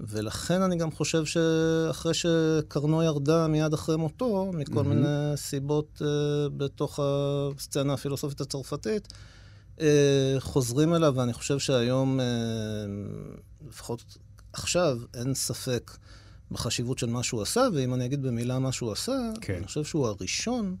ולכן 0.00 0.62
אני 0.62 0.76
גם 0.76 0.90
חושב 0.90 1.24
שאחרי 1.24 2.14
שקרנו 2.14 3.02
ירדה 3.02 3.46
מיד 3.46 3.72
אחרי 3.74 3.96
מותו, 3.96 4.50
מכל 4.54 4.74
מהמם. 4.74 4.88
מיני 4.88 5.36
סיבות 5.36 6.02
uh, 6.02 6.04
בתוך 6.56 7.00
הסצנה 7.02 7.92
הפילוסופית 7.92 8.40
הצרפתית, 8.40 9.08
אה, 9.80 10.36
חוזרים 10.38 10.94
אליו, 10.94 11.14
ואני 11.16 11.32
חושב 11.32 11.58
שהיום, 11.58 12.20
אה, 12.20 12.26
לפחות 13.68 14.18
עכשיו, 14.52 14.98
אין 15.14 15.34
ספק 15.34 15.96
בחשיבות 16.50 16.98
של 16.98 17.06
מה 17.06 17.22
שהוא 17.22 17.42
עשה, 17.42 17.68
ואם 17.74 17.94
אני 17.94 18.04
אגיד 18.04 18.22
במילה 18.22 18.58
מה 18.58 18.72
שהוא 18.72 18.92
עשה, 18.92 19.30
כן. 19.40 19.54
אני 19.54 19.66
חושב 19.66 19.84
שהוא 19.84 20.06
הראשון 20.06 20.76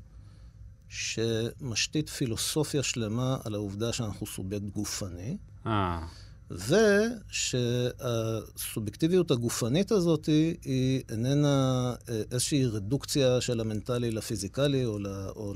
שמשתית 0.88 2.08
פילוסופיה 2.08 2.82
שלמה 2.82 3.36
על 3.44 3.54
העובדה 3.54 3.92
שאנחנו 3.92 4.26
סובייקט 4.26 4.66
גופני, 4.66 5.36
אה, 5.66 6.06
ושהסובייקטיביות 7.30 9.30
הגופנית 9.30 9.92
הזאת 9.92 10.26
היא 10.64 11.02
איננה 11.10 11.94
אה, 12.08 12.22
איזושהי 12.32 12.66
רדוקציה 12.66 13.40
של 13.40 13.60
המנטלי 13.60 14.10
לפיזיקלי 14.10 14.84
או, 14.84 14.98
ל, 14.98 15.06
או 15.36 15.52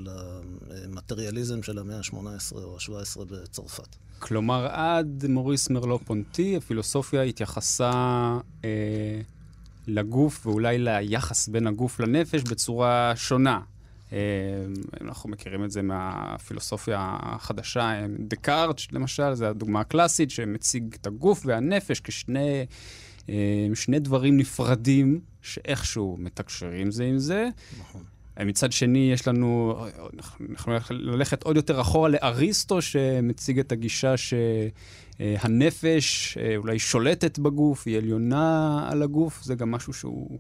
למטריאליזם 0.69 1.63
של 1.63 1.79
המאה 1.79 1.97
ה-18 1.97 2.53
או 2.53 2.77
ה-17 2.77 3.25
בצרפת. 3.25 3.97
כלומר, 4.19 4.67
עד 4.67 5.27
מוריס 5.29 5.71
מרלו 5.71 5.99
פונטי, 5.99 6.57
הפילוסופיה 6.57 7.23
התייחסה 7.23 7.91
אה, 8.65 9.21
לגוף 9.87 10.47
ואולי 10.47 10.79
ליחס 10.79 11.49
בין 11.49 11.67
הגוף 11.67 12.01
לנפש 12.01 12.43
בצורה 12.43 13.13
שונה. 13.17 13.61
אה, 14.13 14.19
אנחנו 15.01 15.31
מכירים 15.31 15.65
את 15.65 15.71
זה 15.71 15.83
מהפילוסופיה 15.83 17.17
החדשה, 17.21 18.07
דקארט, 18.19 18.81
למשל, 18.93 19.35
זו 19.35 19.47
הדוגמה 19.47 19.81
הקלאסית, 19.81 20.31
שמציג 20.31 20.95
את 21.01 21.07
הגוף 21.07 21.43
והנפש 21.47 22.01
כשני 22.01 22.67
אה, 23.29 23.69
שני 23.75 23.99
דברים 23.99 24.37
נפרדים, 24.37 25.21
שאיכשהו 25.43 26.17
מתקשרים 26.21 26.91
זה 26.91 27.05
עם 27.05 27.19
זה. 27.19 27.49
נכון. 27.81 28.03
מצד 28.41 28.73
שני, 28.73 29.11
יש 29.13 29.29
לנו, 29.29 29.81
אנחנו 30.51 30.75
ללכת 30.91 31.43
עוד 31.43 31.57
יותר 31.57 31.81
אחורה 31.81 32.09
לאריסטו, 32.09 32.83
שמציג 32.83 33.59
את 33.59 33.73
הגישה 33.73 34.15
שהנפש 35.19 36.39
אולי 36.57 36.79
שולטת 36.79 37.39
בגוף, 37.39 37.87
היא 37.87 37.99
עליונה 37.99 38.89
על 38.91 39.03
הגוף, 39.03 39.43
זה 39.43 39.55
גם 39.55 39.71
משהו 39.71 39.93
שהוא 39.93 40.39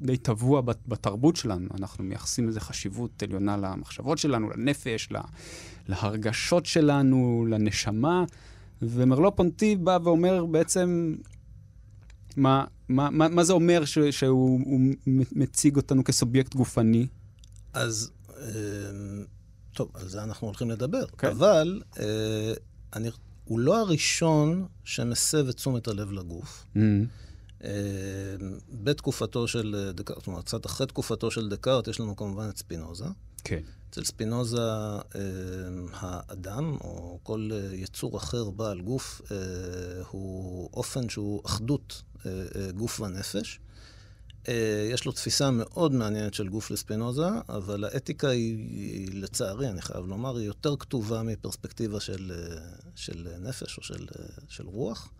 די 0.00 0.16
טבוע 0.16 0.60
בתרבות 0.60 1.36
שלנו. 1.36 1.68
אנחנו 1.80 2.04
מייחסים 2.04 2.48
לזה 2.48 2.60
חשיבות 2.60 3.22
עליונה 3.22 3.56
למחשבות 3.56 4.18
שלנו, 4.18 4.50
לנפש, 4.50 5.08
להרגשות 5.88 6.66
שלנו, 6.66 7.46
לנשמה. 7.50 8.24
ומרלו 8.82 9.36
פונטי 9.36 9.76
בא 9.76 9.98
ואומר 10.04 10.46
בעצם, 10.46 11.16
מה, 12.36 12.64
מה, 12.88 13.10
מה, 13.10 13.28
מה 13.28 13.44
זה 13.44 13.52
אומר 13.52 13.84
ש, 13.84 13.98
שהוא 13.98 14.60
מציג 15.32 15.76
אותנו 15.76 16.04
כסובייקט 16.04 16.54
גופני? 16.54 17.06
אז, 17.72 18.10
אה, 18.38 18.44
טוב, 19.74 19.90
על 19.94 20.08
זה 20.08 20.22
אנחנו 20.22 20.46
הולכים 20.46 20.70
לדבר. 20.70 21.02
Okay. 21.02 21.16
כן. 21.18 21.28
אבל 21.28 21.82
אה, 22.00 22.52
אני, 22.96 23.08
הוא 23.44 23.58
לא 23.60 23.80
הראשון 23.80 24.66
שמסב 24.84 25.48
את 25.48 25.54
תשומת 25.54 25.88
הלב 25.88 26.12
לגוף. 26.12 26.66
Mm-hmm. 26.74 26.80
בתקופתו 28.70 29.48
של 29.48 29.90
דקארט, 29.94 30.26
אומרת, 30.26 30.44
קצת 30.44 30.66
אחרי 30.66 30.86
תקופתו 30.86 31.30
של 31.30 31.48
דקארט, 31.48 31.88
יש 31.88 32.00
לנו 32.00 32.16
כמובן 32.16 32.48
את 32.48 32.58
ספינוזה. 32.58 33.04
כן. 33.44 33.60
אצל 33.90 34.04
ספינוזה, 34.04 34.70
האדם, 35.92 36.76
או 36.80 37.18
כל 37.22 37.50
יצור 37.72 38.16
אחר 38.16 38.50
בעל 38.50 38.80
גוף, 38.80 39.22
הוא 40.10 40.70
אופן 40.74 41.08
שהוא 41.08 41.42
אחדות 41.46 42.02
גוף 42.76 43.00
ונפש. 43.00 43.60
יש 44.92 45.04
לו 45.04 45.12
תפיסה 45.12 45.50
מאוד 45.50 45.92
מעניינת 45.92 46.34
של 46.34 46.48
גוף 46.48 46.70
לספינוזה, 46.70 47.28
אבל 47.48 47.84
האתיקה 47.84 48.28
היא, 48.28 49.08
לצערי, 49.12 49.68
אני 49.68 49.82
חייב 49.82 50.06
לומר, 50.06 50.36
היא 50.36 50.46
יותר 50.46 50.76
כתובה 50.76 51.22
מפרספקטיבה 51.22 52.00
של, 52.00 52.32
של 52.94 53.28
נפש 53.40 53.78
או 53.78 53.82
של, 53.82 54.06
של 54.48 54.66
רוח. 54.66 55.12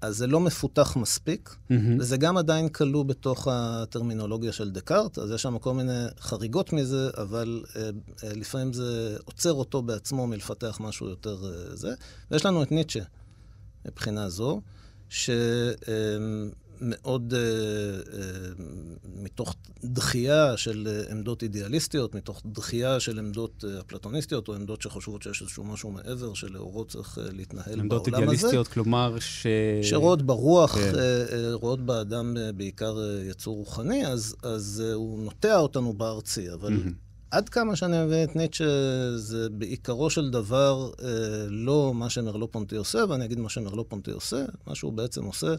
אז 0.00 0.16
זה 0.16 0.26
לא 0.26 0.40
מפותח 0.40 0.96
מספיק, 0.96 1.48
mm-hmm. 1.48 1.74
וזה 1.98 2.16
גם 2.16 2.36
עדיין 2.36 2.68
כלוא 2.68 3.04
בתוך 3.04 3.48
הטרמינולוגיה 3.50 4.52
של 4.52 4.70
דקארט, 4.70 5.18
אז 5.18 5.30
יש 5.30 5.42
שם 5.42 5.58
כל 5.58 5.74
מיני 5.74 6.04
חריגות 6.20 6.72
מזה, 6.72 7.10
אבל 7.16 7.64
אה, 7.76 7.82
אה, 7.82 8.34
לפעמים 8.34 8.72
זה 8.72 9.16
עוצר 9.24 9.52
אותו 9.52 9.82
בעצמו 9.82 10.26
מלפתח 10.26 10.78
משהו 10.80 11.08
יותר 11.08 11.36
אה, 11.44 11.76
זה. 11.76 11.94
ויש 12.30 12.46
לנו 12.46 12.62
את 12.62 12.72
ניטשה 12.72 13.02
מבחינה 13.86 14.28
זו, 14.28 14.60
ש... 15.08 15.30
אה, 15.88 15.94
מאוד 16.80 17.34
uh, 17.34 18.06
uh, 18.06 18.12
מתוך 19.22 19.54
דחייה 19.84 20.56
של 20.56 20.88
uh, 21.08 21.12
עמדות 21.12 21.42
אידיאליסטיות, 21.42 22.14
מתוך 22.14 22.42
דחייה 22.46 23.00
של 23.00 23.18
עמדות 23.18 23.64
uh, 23.64 23.80
אפלטוניסטיות, 23.80 24.48
או 24.48 24.54
עמדות 24.54 24.82
שחושבות 24.82 25.22
שיש 25.22 25.42
איזשהו 25.42 25.64
משהו 25.64 25.90
מעבר, 25.90 26.34
שלאורו 26.34 26.84
צריך 26.84 27.18
uh, 27.18 27.20
להתנהל 27.32 27.64
בעולם 27.64 27.74
הזה. 27.74 27.82
עמדות 27.82 28.08
אידיאליסטיות, 28.08 28.68
כלומר 28.68 29.16
ש... 29.18 29.46
שרואות 29.82 30.22
ברוח, 30.22 30.78
כן. 30.78 30.92
uh, 30.92 30.96
uh, 30.96 31.34
רואות 31.52 31.80
באדם 31.80 32.36
uh, 32.36 32.52
בעיקר 32.52 32.96
uh, 32.96 33.30
יצור 33.30 33.56
רוחני, 33.56 34.06
אז, 34.06 34.36
אז 34.42 34.82
uh, 34.86 34.94
הוא 34.94 35.22
נוטע 35.24 35.56
אותנו 35.56 35.92
בארצי, 35.92 36.52
אבל... 36.52 36.72
Mm-hmm. 36.72 37.06
עד 37.30 37.48
כמה 37.48 37.76
שאני 37.76 38.04
מבין 38.04 38.24
את 38.24 38.36
ניטשה, 38.36 38.64
זה 39.16 39.48
בעיקרו 39.50 40.10
של 40.10 40.30
דבר 40.30 40.90
אה, 41.02 41.08
לא 41.48 41.92
מה 41.94 42.10
שמרלו 42.10 42.50
פונטי 42.50 42.76
עושה, 42.76 43.04
ואני 43.08 43.24
אגיד 43.24 43.38
מה 43.38 43.48
שמרלו 43.48 43.88
פונטי 43.88 44.10
עושה. 44.10 44.44
מה 44.66 44.74
שהוא 44.74 44.92
בעצם 44.92 45.24
עושה, 45.24 45.54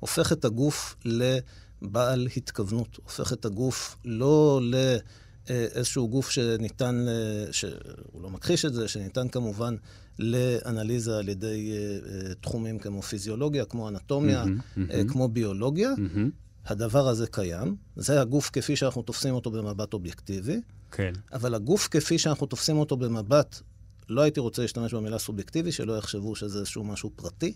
הופך 0.00 0.32
את 0.32 0.44
הגוף 0.44 0.96
לבעל 1.04 2.28
התכוונות, 2.36 2.98
הופך 3.04 3.32
את 3.32 3.44
הגוף 3.44 3.96
לא 4.04 4.60
לאיזשהו 4.62 6.08
גוף 6.08 6.30
שניתן, 6.30 7.06
שהוא 7.52 8.22
לא 8.22 8.30
מכחיש 8.30 8.64
את 8.64 8.74
זה, 8.74 8.88
שניתן 8.88 9.28
כמובן 9.28 9.76
לאנליזה 10.18 11.18
על 11.18 11.28
ידי 11.28 11.72
אה, 11.72 12.28
אה, 12.28 12.34
תחומים 12.34 12.78
כמו 12.78 13.02
פיזיולוגיה, 13.02 13.64
כמו 13.64 13.88
אנטומיה, 13.88 14.44
mm-hmm, 14.44 14.78
mm-hmm. 14.78 15.12
כמו 15.12 15.28
ביולוגיה. 15.28 15.90
Mm-hmm. 15.96 16.30
הדבר 16.66 17.08
הזה 17.08 17.26
קיים, 17.26 17.76
זה 17.96 18.20
הגוף 18.20 18.50
כפי 18.52 18.76
שאנחנו 18.76 19.02
תופסים 19.02 19.34
אותו 19.34 19.50
במבט 19.50 19.92
אובייקטיבי. 19.92 20.60
כן. 20.90 21.12
אבל 21.32 21.54
הגוף 21.54 21.88
כפי 21.90 22.18
שאנחנו 22.18 22.46
תופסים 22.46 22.78
אותו 22.78 22.96
במבט, 22.96 23.60
לא 24.08 24.20
הייתי 24.20 24.40
רוצה 24.40 24.62
להשתמש 24.62 24.94
במילה 24.94 25.18
סובייקטיבי, 25.18 25.72
שלא 25.72 25.98
יחשבו 25.98 26.36
שזה 26.36 26.58
איזשהו 26.58 26.84
משהו 26.84 27.10
פרטי. 27.16 27.54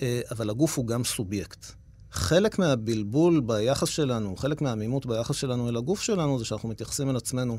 אה, 0.00 0.20
אבל 0.30 0.50
הגוף 0.50 0.78
הוא 0.78 0.86
גם 0.86 1.04
סובייקט. 1.04 1.66
חלק 2.12 2.58
מהבלבול 2.58 3.40
ביחס 3.40 3.88
שלנו, 3.88 4.36
חלק 4.36 4.60
מהעמימות 4.60 5.06
ביחס 5.06 5.36
שלנו 5.36 5.68
אל 5.68 5.76
הגוף 5.76 6.02
שלנו, 6.02 6.38
זה 6.38 6.44
שאנחנו 6.44 6.68
מתייחסים 6.68 7.10
אל 7.10 7.16
עצמנו 7.16 7.58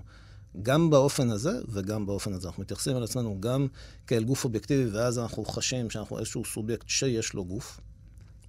גם 0.62 0.90
באופן 0.90 1.30
הזה 1.30 1.52
וגם 1.70 2.06
באופן 2.06 2.34
הזה. 2.34 2.48
אנחנו 2.48 2.64
מתייחסים 2.64 2.98
אל 2.98 3.04
עצמנו 3.04 3.38
גם 3.40 3.68
כאל 4.08 4.24
גוף 4.24 4.44
אובייקטיבי, 4.44 4.90
ואז 4.90 5.20
אנחנו 5.20 5.46
חשים 5.46 5.90
שאנחנו 5.90 6.20
איזשהו 6.20 6.46
סובייקט 6.46 6.90
שיש 6.90 7.34
לו 7.34 7.46
גוף. 7.46 7.80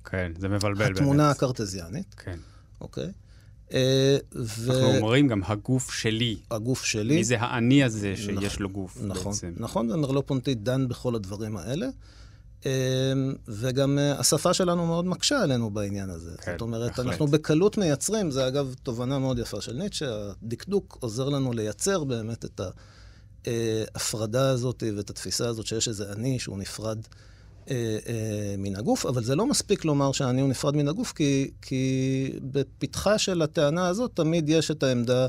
כן, 0.05 0.33
זה 0.38 0.49
מבלבל 0.49 0.75
באמת. 0.75 0.97
התמונה 0.97 1.31
הקרטזיאנית. 1.31 2.14
כן. 2.14 2.38
אוקיי? 2.81 3.11
ו... 4.35 4.73
אנחנו 4.73 4.97
אומרים 4.97 5.29
גם 5.29 5.41
הגוף 5.45 5.91
שלי. 5.93 6.37
הגוף 6.50 6.85
שלי. 6.85 7.17
מי 7.17 7.25
זה 7.25 7.41
האני 7.41 7.85
הזה 7.85 8.17
שיש 8.17 8.29
נכון, 8.29 8.62
לו 8.62 8.69
גוף 8.69 8.99
נכון, 9.03 9.33
בעצם. 9.33 9.53
נכון, 9.57 9.91
ומרלו 9.91 10.26
פונטי 10.26 10.55
דן 10.55 10.88
בכל 10.88 11.14
הדברים 11.14 11.57
האלה. 11.57 11.87
אמ, 12.66 13.35
וגם 13.49 13.99
אה, 13.99 14.21
השפה 14.21 14.54
שלנו 14.54 14.87
מאוד 14.87 15.04
מקשה 15.04 15.42
עלינו 15.42 15.71
בעניין 15.71 16.11
הזה. 16.11 16.30
כן, 16.42 16.52
זאת 16.52 16.61
אומרת, 16.61 16.88
בהחלט. 16.88 17.06
אנחנו 17.06 17.26
בקלות 17.26 17.78
מייצרים, 17.78 18.30
זה 18.30 18.47
אגב 18.49 18.75
תובנה 18.83 19.18
מאוד 19.18 19.38
יפה 19.38 19.61
של 19.61 19.73
ניטשה, 19.73 20.30
הדקדוק 20.42 20.99
עוזר 21.00 21.28
לנו 21.28 21.52
לייצר 21.52 22.04
באמת 22.04 22.44
את 22.44 22.61
ההפרדה 23.47 24.50
הזאת 24.50 24.83
ואת 24.97 25.11
התפיסה 25.11 25.49
הזאת 25.49 25.66
שיש 25.66 25.88
איזה 25.88 26.12
אני 26.12 26.38
שהוא 26.38 26.59
נפרד 26.59 26.99
אה, 27.71 27.99
אה, 28.06 28.54
מן 28.59 28.76
הגוף, 28.76 29.06
אבל 29.06 29.25
זה 29.25 29.37
לא 29.37 29.47
מספיק 29.47 29.85
לומר 29.85 30.12
שהאני 30.12 30.40
הוא 30.40 30.49
נפרד 30.49 30.76
מן 30.76 30.88
הגוף, 30.88 31.12
כי, 31.12 31.50
כי 31.62 32.33
בפתחה 32.42 33.18
של 33.18 33.42
הטענה 33.42 33.88
הזאת 33.88 34.11
תמיד 34.14 34.49
יש 34.49 34.71
את 34.71 34.83
העמדה 34.83 35.26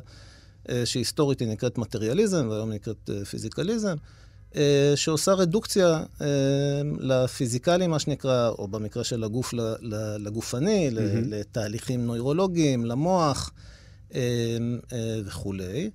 שהיסטורית 0.86 1.40
היא 1.40 1.48
נקראת 1.48 1.78
מטריאליזם, 1.78 2.48
והיום 2.50 2.70
היא 2.70 2.76
נקראת 2.76 3.10
פיזיקליזם. 3.30 3.88
אה, 3.90 4.25
שעושה 4.96 5.34
רדוקציה 5.34 6.04
אה, 6.22 6.28
לפיזיקלי, 7.00 7.88
מה 7.88 8.00
שנקרא, 8.00 8.50
או 8.50 8.68
במקרה 8.68 9.04
של 9.04 9.24
הגוף 9.24 9.54
לגופני, 10.20 10.90
mm-hmm. 10.90 10.98
לתהליכים 11.26 12.06
נוירולוגיים, 12.06 12.86
למוח 12.86 13.52
אה, 14.16 14.22
וכולי. 15.26 15.90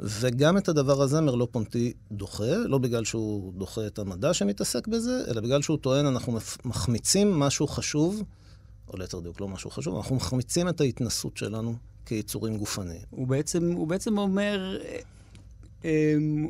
וגם 0.00 0.56
את 0.56 0.68
הדבר 0.68 1.02
הזה 1.02 1.20
מרלו 1.20 1.52
פונטי 1.52 1.92
דוחה, 2.12 2.56
לא 2.56 2.78
בגלל 2.78 3.04
שהוא 3.04 3.52
דוחה 3.52 3.86
את 3.86 3.98
המדע 3.98 4.34
שמתעסק 4.34 4.88
בזה, 4.88 5.24
אלא 5.28 5.40
בגלל 5.40 5.62
שהוא 5.62 5.78
טוען, 5.78 6.06
אנחנו 6.06 6.38
מחמיצים 6.64 7.38
משהו 7.38 7.68
חשוב, 7.68 8.22
או 8.88 8.98
ליתר 8.98 9.20
דיוק 9.20 9.40
לא 9.40 9.48
משהו 9.48 9.70
חשוב, 9.70 9.96
אנחנו 9.96 10.16
מחמיצים 10.16 10.68
את 10.68 10.80
ההתנסות 10.80 11.36
שלנו 11.36 11.74
כיצורים 12.06 12.58
גופניים. 12.58 13.02
הוא 13.10 13.26
בעצם, 13.26 13.72
הוא 13.72 13.88
בעצם 13.88 14.18
אומר, 14.18 14.78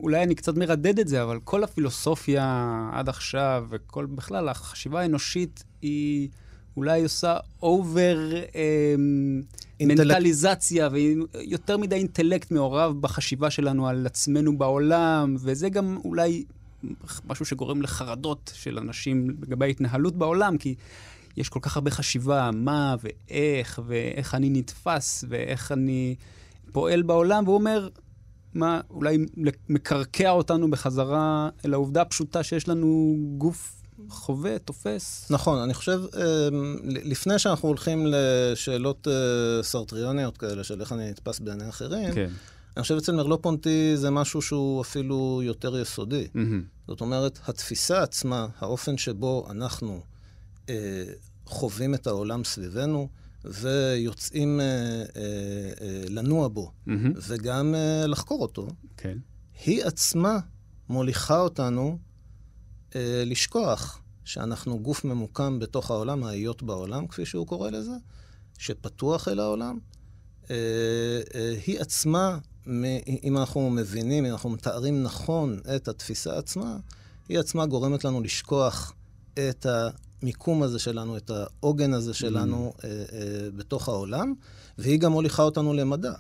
אולי 0.03 0.23
אני 0.23 0.35
קצת 0.35 0.57
מרדד 0.57 0.99
את 0.99 1.09
זה, 1.09 1.23
אבל 1.23 1.39
כל 1.45 1.65
הפילוסופיה 1.65 2.75
עד 2.93 3.09
עכשיו, 3.09 3.67
וכל, 3.71 4.07
בכלל, 4.07 4.49
החשיבה 4.49 5.01
האנושית 5.01 5.65
היא 5.83 6.29
אולי 6.77 7.03
עושה 7.03 7.37
over 7.63 8.19
אמ, 8.55 9.43
מנטליזציה, 9.81 10.89
ויותר 10.93 11.77
מדי 11.77 11.97
אינטלקט 11.97 12.51
מעורב 12.51 13.01
בחשיבה 13.01 13.51
שלנו 13.51 13.89
על 13.89 14.07
עצמנו 14.07 14.59
בעולם, 14.59 15.37
וזה 15.39 15.69
גם 15.69 15.99
אולי 16.05 16.45
משהו 17.27 17.45
שגורם 17.45 17.83
לחרדות 17.83 18.53
של 18.55 18.79
אנשים 18.79 19.31
לגבי 19.43 19.65
ההתנהלות 19.65 20.17
בעולם, 20.17 20.59
כי 20.59 20.75
יש 21.37 21.49
כל 21.49 21.61
כך 21.63 21.77
הרבה 21.77 21.91
חשיבה, 21.91 22.51
מה 22.55 22.97
ואיך, 23.03 23.81
ואיך 23.87 24.35
אני 24.35 24.51
נתפס, 24.51 25.25
ואיך 25.29 25.73
אני 25.73 26.15
פועל 26.73 27.03
בעולם, 27.03 27.45
והוא 27.45 27.57
אומר, 27.57 27.89
מה 28.55 28.81
אולי 28.91 29.19
מקרקע 29.69 30.31
אותנו 30.31 30.71
בחזרה 30.71 31.49
אל 31.65 31.75
העובדה 31.75 32.03
הפשוטה 32.03 32.43
שיש 32.43 32.69
לנו 32.69 33.17
גוף 33.39 33.81
חווה, 34.09 34.59
תופס. 34.59 35.27
נכון, 35.31 35.59
אני 35.59 35.75
חושב, 35.75 36.01
אמ, 36.15 36.77
לפני 36.85 37.39
שאנחנו 37.39 37.69
הולכים 37.69 38.07
לשאלות 38.09 39.09
אה, 39.09 39.63
סרטריוניות 39.63 40.37
כאלה, 40.37 40.65
של 40.65 40.81
איך 40.81 40.93
אני 40.93 41.11
נתפס 41.11 41.41
בעיני 41.41 41.69
אחרים, 41.69 42.15
כן. 42.15 42.31
אני 42.77 42.83
חושב 42.83 42.97
אצל 42.97 43.13
מרלו 43.13 43.43
פונטי 43.43 43.97
זה 43.97 44.11
משהו 44.11 44.43
שהוא 44.43 44.83
אפילו 44.83 45.41
יותר 45.45 45.79
יסודי. 45.79 46.29
Mm-hmm. 46.35 46.89
זאת 46.89 47.01
אומרת, 47.01 47.39
התפיסה 47.47 48.03
עצמה, 48.03 48.47
האופן 48.59 48.99
שבו 48.99 49.47
אנחנו 49.51 50.01
אה, 50.69 51.05
חווים 51.47 51.95
את 51.95 52.07
העולם 52.07 52.45
סביבנו, 52.45 53.09
ויוצאים 53.45 54.61
אה, 54.61 54.65
אה, 54.65 55.03
אה, 55.81 56.03
לנוע 56.09 56.49
בו, 56.49 56.73
מהמם. 56.87 57.13
וגם 57.29 57.75
אה, 57.75 58.07
לחקור 58.07 58.43
אותו, 58.43 58.69
כן. 58.97 59.19
היא 59.65 59.85
עצמה 59.85 60.39
מוליכה 60.89 61.39
אותנו 61.39 61.99
אה, 62.97 63.23
לשכוח 63.27 64.03
שאנחנו 64.25 64.79
גוף 64.79 65.05
ממוקם 65.05 65.59
בתוך 65.59 65.91
העולם, 65.91 66.25
ההיות 66.25 66.63
בעולם, 66.63 67.07
כפי 67.07 67.27
שהוא 67.27 67.47
קורא 67.47 67.71
לזה, 67.71 67.93
שפתוח 68.59 69.29
אל 69.29 69.41
העולם. 69.41 69.79
אה, 70.51 70.57
אה, 71.35 71.55
היא 71.67 71.81
עצמה, 71.81 72.39
אם 73.23 73.39
אנחנו 73.39 73.71
מבינים, 73.71 74.25
אם 74.25 74.33
אנחנו 74.33 74.51
מתארים 74.51 75.03
נכון 75.03 75.61
את 75.77 75.89
התפיסה 75.89 76.39
עצמה, 76.39 76.77
היא 77.29 77.39
עצמה 77.39 77.67
גורמת 77.67 78.05
לנו 78.05 78.21
לשכוח 78.21 78.95
את 79.33 79.67
המיקום 80.23 80.63
הזה 80.63 80.79
שלנו, 80.79 81.17
את 81.17 81.31
העוגן 81.31 81.93
הזה 81.93 82.15
שלנו 82.15 82.73
אה, 82.85 82.91
אה, 82.91 83.51
בתוך 83.57 83.89
העולם, 83.89 84.35
והיא 84.79 85.01
גם 85.01 85.13
מוליכה 85.13 85.43
אותנו 85.43 85.75
למדע, 85.75 86.13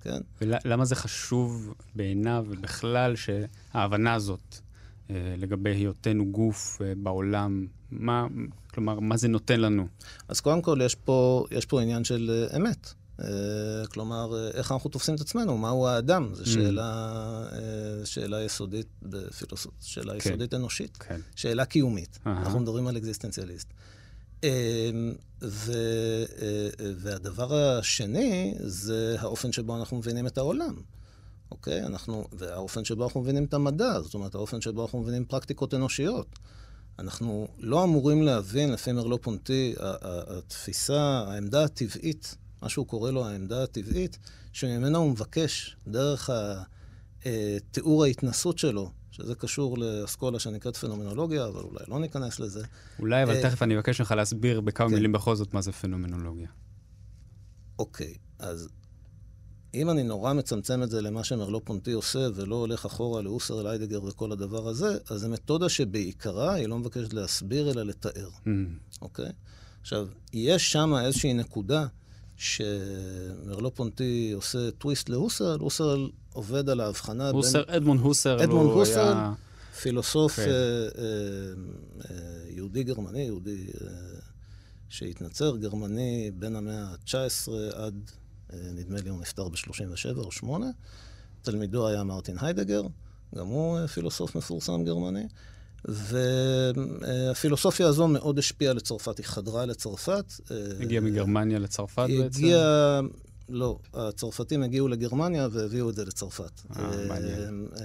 כן? 0.00 0.20
ולמה 0.40 0.84
זה 0.84 0.94
חשוב 0.94 1.74
בעיניו 1.94 2.46
ובכלל 2.48 3.14
שההבנה 3.16 4.14
הזאת 4.14 4.60
אה, 5.10 5.34
לגבי 5.36 5.70
היותנו 5.70 6.26
גוף 6.26 6.82
אה, 6.82 6.92
בעולם, 6.96 7.66
מה, 7.90 8.26
כלומר, 8.70 9.00
מה 9.00 9.16
זה 9.16 9.28
נותן 9.28 9.60
לנו? 9.60 9.86
אז 10.28 10.40
קודם 10.40 10.62
כל, 10.62 10.78
יש 10.84 10.94
פה, 10.94 11.44
יש 11.50 11.66
פה 11.66 11.82
עניין 11.82 12.04
של 12.04 12.46
אה, 12.52 12.56
אמת. 12.56 12.94
אה, 13.20 13.86
כלומר, 13.88 14.34
אה, 14.36 14.48
איך 14.48 14.72
אנחנו 14.72 14.90
תופסים 14.90 15.14
את 15.14 15.20
עצמנו, 15.20 15.58
מהו 15.58 15.86
האדם? 15.86 16.30
זו 16.34 16.50
שאלה, 16.50 16.82
אה, 17.52 18.06
שאלה 18.06 18.42
יסודית, 18.42 18.86
בפילוס... 19.02 19.66
שאלה 19.80 20.12
כן. 20.12 20.18
יסודית 20.18 20.54
אנושית. 20.54 20.96
כן. 20.96 21.20
שאלה 21.36 21.64
קיומית. 21.64 22.18
אהה. 22.26 22.42
אנחנו 22.42 22.60
מדברים 22.60 22.86
על 22.86 22.96
אקזיסטנציאליסט. 22.96 23.68
ו, 25.42 25.72
והדבר 26.96 27.54
השני 27.54 28.54
זה 28.58 29.16
האופן 29.18 29.52
שבו 29.52 29.76
אנחנו 29.76 29.96
מבינים 29.96 30.26
את 30.26 30.38
העולם. 30.38 30.74
אוקיי? 31.50 31.86
אנחנו, 31.86 32.24
והאופן 32.32 32.84
שבו 32.84 33.04
אנחנו 33.04 33.20
מבינים 33.20 33.44
את 33.44 33.54
המדע, 33.54 34.00
זאת 34.00 34.14
אומרת, 34.14 34.34
האופן 34.34 34.60
שבו 34.60 34.82
אנחנו 34.82 35.00
מבינים 35.00 35.24
פרקטיקות 35.24 35.74
אנושיות. 35.74 36.38
אנחנו 36.98 37.48
לא 37.58 37.84
אמורים 37.84 38.22
להבין, 38.22 38.72
לפי 38.72 38.92
מרלו 38.92 39.22
פונטי, 39.22 39.74
התפיסה, 39.80 41.24
העמדה 41.28 41.64
הטבעית, 41.64 42.36
מה 42.66 42.70
שהוא 42.70 42.86
קורא 42.86 43.10
לו 43.10 43.26
העמדה 43.26 43.62
הטבעית, 43.62 44.18
שממנה 44.52 44.98
הוא 44.98 45.10
מבקש, 45.10 45.76
דרך 45.86 46.30
התיאור 47.24 48.04
ההתנסות 48.04 48.58
שלו, 48.58 48.90
שזה 49.10 49.34
קשור 49.34 49.78
לאסכולה 49.78 50.38
שנקראת 50.38 50.76
פנומנולוגיה, 50.76 51.46
אבל 51.46 51.60
אולי 51.60 51.84
לא 51.88 52.00
ניכנס 52.00 52.40
לזה. 52.40 52.64
אולי, 52.98 53.22
אבל 53.22 53.34
אה, 53.34 53.42
תכף 53.42 53.62
אני 53.62 53.76
אבקש 53.76 54.00
ממך 54.00 54.10
להסביר 54.10 54.60
בכמה 54.60 54.88
כן. 54.88 54.94
מילים 54.94 55.12
בכל 55.12 55.36
זאת 55.36 55.54
מה 55.54 55.62
זה 55.62 55.72
פנומנולוגיה. 55.72 56.48
אוקיי, 57.78 58.14
אז 58.38 58.68
אם 59.74 59.90
אני 59.90 60.02
נורא 60.02 60.32
מצמצם 60.32 60.82
את 60.82 60.90
זה 60.90 61.02
למה 61.02 61.24
שמרלו 61.24 61.64
פונטי 61.64 61.92
עושה, 61.92 62.28
ולא 62.34 62.56
הולך 62.56 62.86
אחורה 62.86 63.22
לאוסר 63.22 63.62
ליידגר 63.62 64.04
וכל 64.04 64.32
הדבר 64.32 64.68
הזה, 64.68 64.98
אז 65.10 65.20
זו 65.20 65.28
מתודה 65.28 65.68
שבעיקרה 65.68 66.54
היא 66.54 66.66
לא 66.66 66.78
מבקשת 66.78 67.12
להסביר, 67.12 67.70
אלא 67.70 67.82
לתאר, 67.82 68.28
Mm, 68.28 68.48
אוקיי? 69.02 69.30
עכשיו, 69.80 70.08
יש 70.32 70.72
שם 70.72 70.94
איזושהי 71.04 71.34
נקודה 71.34 71.86
שמרלו 72.36 73.74
פונטי 73.74 74.32
עושה 74.34 74.70
טוויסט 74.70 75.08
להוסרל, 75.08 75.58
הוסרל 75.60 76.10
עובד 76.32 76.68
על 76.68 76.80
ההבחנה 76.80 77.30
הוסר, 77.30 77.62
אדמונד 77.66 78.00
הוסר, 78.00 78.44
אדמונד 78.44 78.70
הוא 78.70 78.78
הוסרל, 78.78 79.12
היה... 79.12 79.32
פילוסוף 79.80 80.36
כן. 80.36 80.42
אה, 80.42 80.48
אה, 80.48 81.04
אה, 82.10 82.16
יהודי 82.48 82.84
גרמני, 82.84 83.22
יהודי 83.22 83.66
אה, 83.80 83.88
שהתנצר, 84.88 85.56
גרמני 85.56 86.30
בין 86.34 86.56
המאה 86.56 86.84
ה-19 86.84 87.52
עד, 87.74 88.10
אה, 88.52 88.58
נדמה 88.74 89.00
לי 89.00 89.10
הוא 89.10 89.20
נפטר 89.20 89.48
ב-37 89.48 90.16
או 90.16 90.32
8. 90.32 90.66
תלמידו 91.42 91.88
היה 91.88 92.04
מרטין 92.04 92.36
היידגר, 92.40 92.82
גם 93.34 93.46
הוא 93.46 93.86
פילוסוף 93.86 94.36
מפורסם 94.36 94.84
גרמני. 94.84 95.26
והפילוסופיה 95.88 97.86
הזו 97.86 98.08
מאוד 98.08 98.38
השפיעה 98.38 98.74
לצרפת, 98.74 99.18
היא 99.18 99.26
חדרה 99.26 99.66
לצרפת. 99.66 100.32
אה, 100.50 100.56
הגיע 100.80 101.00
מגרמניה 101.00 101.58
לצרפת 101.58 102.04
היא 102.08 102.22
בעצם? 102.22 102.38
הגיעה, 102.38 103.00
לא, 103.48 103.78
הצרפתים 103.94 104.62
הגיעו 104.62 104.88
לגרמניה 104.88 105.48
והביאו 105.52 105.90
את 105.90 105.94
זה 105.94 106.04
לצרפת. 106.04 106.62
אה, 106.76 107.06
מעניין. 107.08 107.66
אה, 107.80 107.84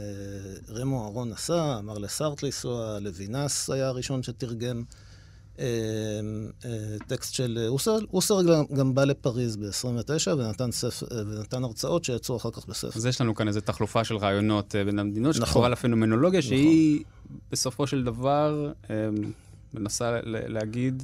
רמו 0.70 1.04
אהרון 1.04 1.30
נסע, 1.30 1.80
אמר 1.80 1.98
לסארט 1.98 2.44
לנסוע, 2.44 3.00
לוינס 3.00 3.70
היה 3.70 3.88
הראשון 3.88 4.24
שתרגם 4.24 4.78
אה, 4.78 4.82
אה, 4.82 5.11
טקסט 7.08 7.34
של 7.34 7.66
אוסר. 7.68 7.98
אוסר 8.14 8.44
גם, 8.44 8.64
גם 8.78 8.96
בא 8.96 9.04
לפריז 9.04 9.56
ב-29 9.56 10.30
ונתן, 10.38 10.72
ספ... 10.72 11.04
אה, 11.04 11.22
ונתן 11.28 11.64
הרצאות 11.64 12.04
שיצאו 12.04 12.38
אחר 12.38 12.52
כך 12.52 12.68
בספר. 12.68 13.00
אז 13.00 13.06
יש 13.06 13.22
לנו 13.22 13.36
כאן 13.36 13.48
איזו 13.48 13.62
תחלופה 13.62 14.04
של 14.04 14.18
רעיונות 14.18 14.76
אה, 14.76 14.84
בין 14.84 15.00
המדינות, 15.00 15.36
נכון. 15.36 15.48
שקשורה 15.48 15.70
לפנומנולוגיה, 15.70 16.42
שהיא 16.42 17.04
בסופו 17.52 17.88
של 17.88 18.04
דבר 18.04 18.72
אה, 18.90 18.96
מנסה 19.74 20.20
להגיד... 20.24 21.04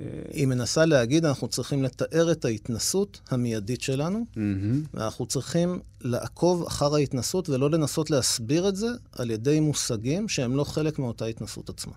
אה, 0.00 0.06
היא 0.32 0.46
מנסה 0.46 0.84
להגיד, 0.84 1.24
אנחנו 1.24 1.48
צריכים 1.48 1.82
לתאר 1.82 2.32
את 2.32 2.44
ההתנסות 2.44 3.20
המיידית 3.30 3.80
שלנו, 3.80 4.26
מהמם, 4.36 4.82
ואנחנו 4.94 5.26
צריכים 5.26 5.80
לעקוב 6.00 6.66
אחר 6.66 6.94
ההתנסות 6.94 7.48
ולא 7.48 7.70
לנסות 7.70 8.10
להסביר 8.10 8.68
את 8.68 8.76
זה 8.76 8.88
על 9.12 9.30
ידי 9.30 9.60
מושגים 9.60 10.28
שהם 10.28 10.56
לא 10.56 10.64
חלק 10.64 10.98
מאותה 10.98 11.24
התנסות 11.24 11.68
עצמה. 11.68 11.92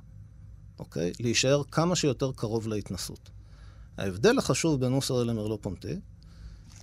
אוקיי? 0.79 1.11
להישאר 1.19 1.61
כמה 1.71 1.95
שיותר 1.95 2.31
קרוב 2.35 2.67
להתנסות. 2.67 3.29
ההבדל 3.97 4.37
החשוב 4.37 4.79
בין 4.79 4.93
אוסר 4.93 5.23
למרלו 5.23 5.61
פונטי, 5.61 5.99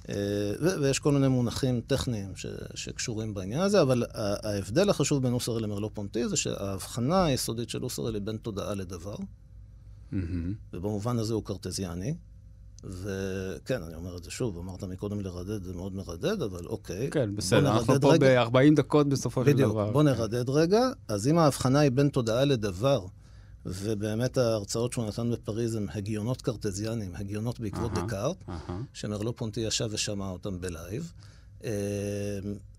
אה, 0.09 0.14
ו- 0.61 0.80
ויש 0.80 0.98
כל 0.98 1.12
מיני 1.12 1.28
מונחים 1.28 1.80
טכניים 1.87 2.37
ש- 2.37 2.46
שקשורים 2.74 3.35
בעניין 3.35 3.61
הזה, 3.61 3.82
אבל 3.82 4.04
ההבדל 4.14 4.90
החשוב 4.90 5.22
בין 5.22 5.32
אוסר 5.32 5.59
למרלו 5.59 5.94
פונטי 5.94 6.28
זה 6.28 6.37
שההבחנה 6.37 7.24
היסודית 7.24 7.70
של 7.70 7.85
אוסר 7.85 8.06
היא 8.14 8.22
בין 8.22 8.37
תודעה 8.37 8.74
לדבר, 8.74 9.16
מהמם. 10.12 10.54
ובמובן 10.72 11.18
הזה 11.18 11.35
הוא 11.35 11.44
קרטזיאני. 11.44 12.14
וכן, 12.85 13.82
אני 13.82 13.94
אומר 13.94 14.16
את 14.16 14.24
זה 14.24 14.30
שוב, 14.30 14.59
אמרת 14.59 14.85
מקודם 14.85 15.20
לרדד, 15.20 15.62
זה 15.62 15.74
מאוד 15.74 15.94
מרדד, 15.94 16.42
אבל 16.42 16.66
אוקיי. 16.66 17.11
כן, 17.11 17.37
בסדר, 17.37 17.72
אנחנו 17.76 18.00
פה 18.00 18.12
רגע. 18.12 18.44
ב-40 18.44 18.74
דקות 18.76 19.09
בסופו 19.09 19.44
של 19.44 19.52
בדיוק, 19.52 19.72
דבר. 19.72 19.90
בוא 19.92 20.02
נרדד 20.02 20.50
רגע. 20.50 20.88
אז 21.09 21.28
אם 21.28 21.38
ההבחנה 21.38 21.78
היא 21.78 21.90
בין 21.90 22.09
תודעה 22.09 22.44
לדבר, 22.44 23.06
ובאמת 23.66 24.38
ההרצאות 24.38 24.92
שהוא 24.92 25.07
נתן 25.07 25.31
בפריז 25.31 25.74
הן 25.74 25.87
הגיונות 25.94 26.42
קרטזיאניים, 26.42 27.16
הגיונות 27.16 27.61
בעקבות 27.61 27.92
אהה. 27.96 28.07
דקארט, 28.07 28.37
אהה. 28.48 28.83
שמרלו 28.92 29.37
פונטי 29.37 29.61
ישב 29.61 29.88
ושמע 29.90 30.29
אותם 30.29 30.61
בלייב, 30.61 31.12
אה, 31.64 31.70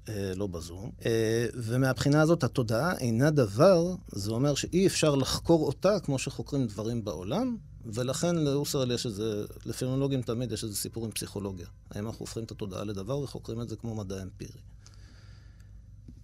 אה, 0.09 0.33
לא 0.35 0.47
בזום. 0.47 0.91
אה, 1.05 1.47
ומהבחינה 1.53 2.21
הזאת 2.21 2.43
התודעה 2.43 2.97
אינה 2.97 3.31
דבר, 3.31 3.95
זה 4.11 4.31
אומר 4.31 4.55
שאי 4.55 4.87
אפשר 4.87 5.15
לחקור 5.15 5.67
אותה 5.67 5.99
כמו 5.99 6.19
שחוקרים 6.19 6.67
דברים 6.67 7.03
בעולם, 7.03 7.57
ולכן 7.85 8.35
לאוסרל 8.35 8.91
יש 8.91 9.05
איזה, 9.05 9.45
לפילונולוגים 9.65 10.21
תמיד 10.21 10.51
יש 10.51 10.63
איזה 10.63 10.75
סיפור 10.75 11.05
עם 11.05 11.11
פסיכולוגיה. 11.11 11.67
האם 11.91 12.07
אנחנו 12.07 12.19
הופכים 12.19 12.43
את 12.43 12.51
התודעה 12.51 12.83
לדבר 12.83 13.19
וחוקרים 13.19 13.61
את 13.61 13.69
זה 13.69 13.75
כמו 13.75 13.95
מדע 13.95 14.23
אמפירי. 14.23 14.59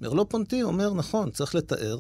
מרלו 0.01 0.29
פונטי 0.29 0.63
אומר, 0.63 0.93
נכון, 0.93 1.31
צריך 1.31 1.55
לתאר, 1.55 1.97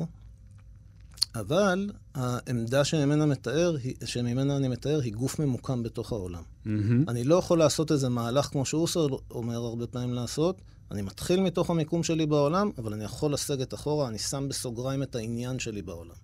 אבל 1.35 1.89
העמדה 2.15 2.83
שממנה, 2.83 3.25
מתאר, 3.25 3.75
שממנה 4.05 4.57
אני 4.57 4.67
מתאר 4.67 4.99
היא 5.01 5.13
גוף 5.13 5.39
ממוקם 5.39 5.83
בתוך 5.83 6.11
העולם. 6.11 6.41
מהמם. 6.65 7.05
אני 7.09 7.23
לא 7.23 7.35
יכול 7.35 7.59
לעשות 7.59 7.91
איזה 7.91 8.09
מהלך 8.09 8.45
כמו 8.45 8.65
שאוסר 8.65 9.07
אומר 9.31 9.55
הרבה 9.57 9.87
פעמים 9.87 10.13
לעשות. 10.13 10.61
אני 10.91 11.01
מתחיל 11.01 11.39
מתוך 11.39 11.69
המיקום 11.69 12.03
שלי 12.03 12.25
בעולם, 12.25 12.71
אבל 12.77 12.93
אני 12.93 13.03
יכול 13.03 13.33
לסגת 13.33 13.73
אחורה, 13.73 14.07
אני 14.07 14.19
שם 14.19 14.45
בסוגריים 14.49 15.03
את 15.03 15.15
העניין 15.15 15.59
שלי 15.59 15.81
בעולם. 15.81 16.15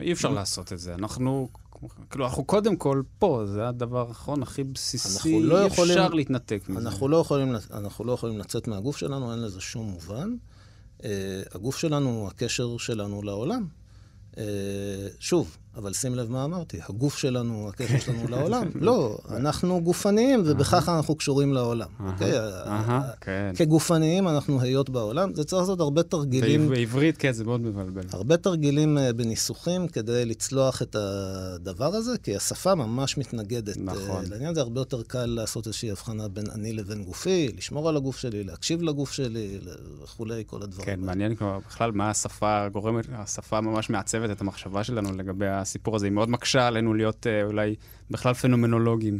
אי 0.00 0.12
אפשר 0.12 0.28
לעשות 0.28 0.72
את 0.72 0.78
זה. 0.78 0.94
אנחנו, 0.94 1.48
כאילו, 2.10 2.24
אנחנו 2.26 2.44
קודם 2.44 2.76
כל 2.76 3.02
פה, 3.18 3.42
זה 3.46 3.68
הדבר 3.68 4.08
האחרון 4.08 4.42
הכי 4.42 4.64
בסיסי. 4.64 5.40
לא 5.42 5.60
אי 5.60 5.66
יכולים- 5.66 5.98
אפשר 5.98 6.08
להתנתק 6.08 6.62
מזה. 6.68 6.80
אנחנו 6.80 7.08
לא, 7.08 7.16
יכולים, 7.16 7.54
אנחנו 7.70 8.04
לא 8.04 8.12
יכולים 8.12 8.38
לצאת 8.38 8.68
מהגוף 8.68 8.96
שלנו, 8.96 9.32
אין 9.32 9.42
לזה 9.42 9.60
שום 9.60 9.86
מובן. 9.86 10.34
Uh, 10.98 11.02
הגוף 11.52 11.76
שלנו 11.76 12.08
הוא 12.08 12.28
הקשר 12.28 12.76
שלנו 12.78 13.22
לעולם. 13.22 13.66
Uh, 14.34 14.38
שוב, 15.20 15.56
אבל 15.76 15.92
שים 15.92 16.14
לב 16.14 16.30
מה 16.30 16.44
אמרתי, 16.44 16.78
הגוף 16.88 17.18
שלנו 17.18 17.68
הקשר 17.68 17.98
שלנו 18.04 18.28
לעולם. 18.28 18.70
לא, 18.74 19.18
אנחנו 19.30 19.80
גופניים 19.80 20.42
ובכך 20.46 20.88
אנחנו 20.88 21.14
קשורים 21.14 21.52
לעולם, 21.52 21.88
אוקיי? 22.06 22.32
כן. 23.20 23.52
כגופניים 23.56 24.28
אנחנו 24.28 24.60
היות 24.60 24.90
בעולם. 24.90 25.34
זה 25.34 25.44
צריך 25.44 25.60
לעשות 25.60 25.80
הרבה 25.80 26.02
תרגילים 26.02 26.68
בעברית, 26.68 27.16
כן, 27.16 27.32
זה 27.32 27.44
מאוד 27.44 27.60
מבלבל. 27.60 28.02
הרבה 28.12 28.36
תרגילים 28.36 28.98
אה, 28.98 29.12
בניסוחים 29.12 29.88
כדי 29.88 30.24
לצלוח 30.24 30.82
את 30.82 30.96
הדבר 30.98 31.94
הזה, 31.94 32.18
כי 32.22 32.36
השפה 32.36 32.74
ממש 32.74 33.18
מתנגדת 33.18 33.76
אה, 33.76 33.82
נכון. 33.82 34.24
לעניין 34.30 34.50
הזה. 34.50 34.60
הרבה 34.60 34.80
יותר 34.80 35.02
קל 35.02 35.26
לעשות 35.26 35.66
איזושהי 35.66 35.90
הבחנה 35.90 36.28
בין 36.28 36.44
אני 36.54 36.72
לבין 36.72 37.04
גופי, 37.04 37.48
לשמור 37.56 37.88
על 37.88 37.96
הגוף 37.96 38.16
שלי, 38.16 38.44
להקשיב 38.44 38.82
לגוף 38.82 39.12
שלי 39.12 39.58
וכולי, 40.02 40.44
כל 40.46 40.62
הדברים. 40.62 40.86
כן. 40.86 41.00
מעניין 41.00 41.34
בכלל 41.68 41.92
מה 41.92 42.10
השפה 42.10 42.68
גורמת, 42.68 43.04
השפה 43.12 43.60
ממש 43.60 43.90
מעצבת 43.90 44.30
את 44.30 44.40
המחשבה 44.40 44.84
שלנו 44.84 45.16
לגבי 45.16 45.59
הסיפור 45.60 45.96
הזה. 45.96 46.06
היא 46.06 46.12
מאוד 46.12 46.30
מקשה 46.30 46.66
עלינו 46.66 46.94
להיות 46.94 47.26
אה, 47.26 47.44
אולי 47.44 47.74
בכלל 48.10 48.34
פנומנולוגים. 48.34 49.18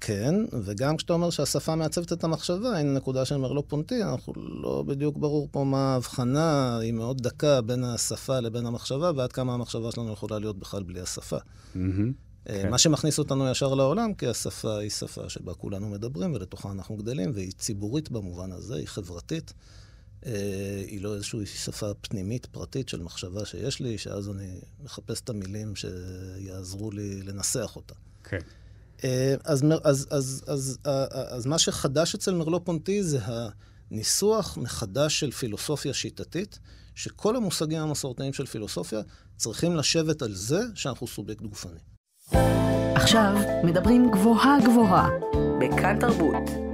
כן, 0.00 0.34
וגם 0.64 0.96
כשאתה 0.96 1.12
אומר 1.12 1.30
שהשפה 1.30 1.74
מעצבת 1.74 2.12
את 2.12 2.24
המחשבה, 2.24 2.78
הנה 2.78 2.92
נקודה 2.92 3.24
של 3.24 3.36
מרלו 3.36 3.68
פונטי, 3.68 4.02
אנחנו 4.02 4.32
לא 4.36 4.84
בדיוק 4.86 5.16
ברור 5.16 5.48
פה 5.50 5.64
מה 5.64 5.92
ההבחנה, 5.92 6.78
היא 6.78 6.92
מאוד 6.92 7.22
דקה 7.22 7.60
בין 7.60 7.84
השפה 7.84 8.40
לבין 8.40 8.66
המחשבה, 8.66 9.10
ועד 9.16 9.32
כמה 9.32 9.54
המחשבה 9.54 9.92
שלנו 9.92 10.12
יכולה 10.12 10.38
להיות 10.38 10.58
בכלל 10.58 10.82
בלי 10.82 11.00
השפה. 11.00 11.36
Mm-hmm. 11.36 11.78
כן. 12.44 12.70
מה 12.70 12.78
שמכניס 12.78 13.18
אותנו 13.18 13.50
ישר 13.50 13.74
לעולם, 13.74 14.14
כי 14.14 14.26
השפה 14.26 14.78
היא 14.78 14.90
שפה 14.90 15.28
שבה 15.28 15.54
כולנו 15.54 15.88
מדברים 15.88 16.34
ולתוכה 16.34 16.70
אנחנו 16.70 16.96
גדלים, 16.96 17.30
והיא 17.34 17.52
ציבורית 17.52 18.10
במובן 18.10 18.52
הזה, 18.52 18.76
היא 18.76 18.86
חברתית. 18.86 19.52
אה, 20.26 20.84
היא 20.86 21.00
לא 21.00 21.14
איזושהי 21.14 21.46
שפה 21.46 21.94
פנימית, 22.00 22.46
פרטית 22.46 22.88
של 22.88 23.02
מחשבה 23.02 23.44
שיש 23.44 23.80
לי, 23.80 23.98
שאז 23.98 24.30
אני 24.30 24.60
מחפש 24.84 25.20
את 25.20 25.28
המילים 25.28 25.76
שיעזרו 25.76 26.90
לי 26.90 27.22
לנסח 27.22 27.72
אותה. 27.76 27.94
כן. 28.24 28.40
אז, 29.44 29.64
אז, 29.84 30.06
אז, 30.10 30.44
אז, 30.46 30.78
אז 31.30 31.46
מה 31.46 31.58
שחדש 31.58 32.14
אצל 32.14 32.34
מרלו 32.34 32.64
פונטי 32.64 33.02
זה 33.02 33.18
הניסוח 33.90 34.56
מחדש 34.56 35.20
של 35.20 35.30
פילוסופיה 35.30 35.94
שיטתית, 35.94 36.58
שכל 36.94 37.36
המושגים 37.36 37.82
המסורתיים 37.82 38.32
של 38.32 38.46
פילוסופיה 38.46 39.00
צריכים 39.36 39.76
לשבת 39.76 40.22
על 40.22 40.34
זה 40.34 40.60
שאנחנו 40.74 41.06
סובייקט 41.06 41.42
גופני. 41.42 41.80
עכשיו 42.94 43.36
מדברים 43.64 44.10
גבוהה 44.10 44.58
גבוהה, 44.64 45.08
בכאן 45.60 46.00
תרבות. 46.00 46.65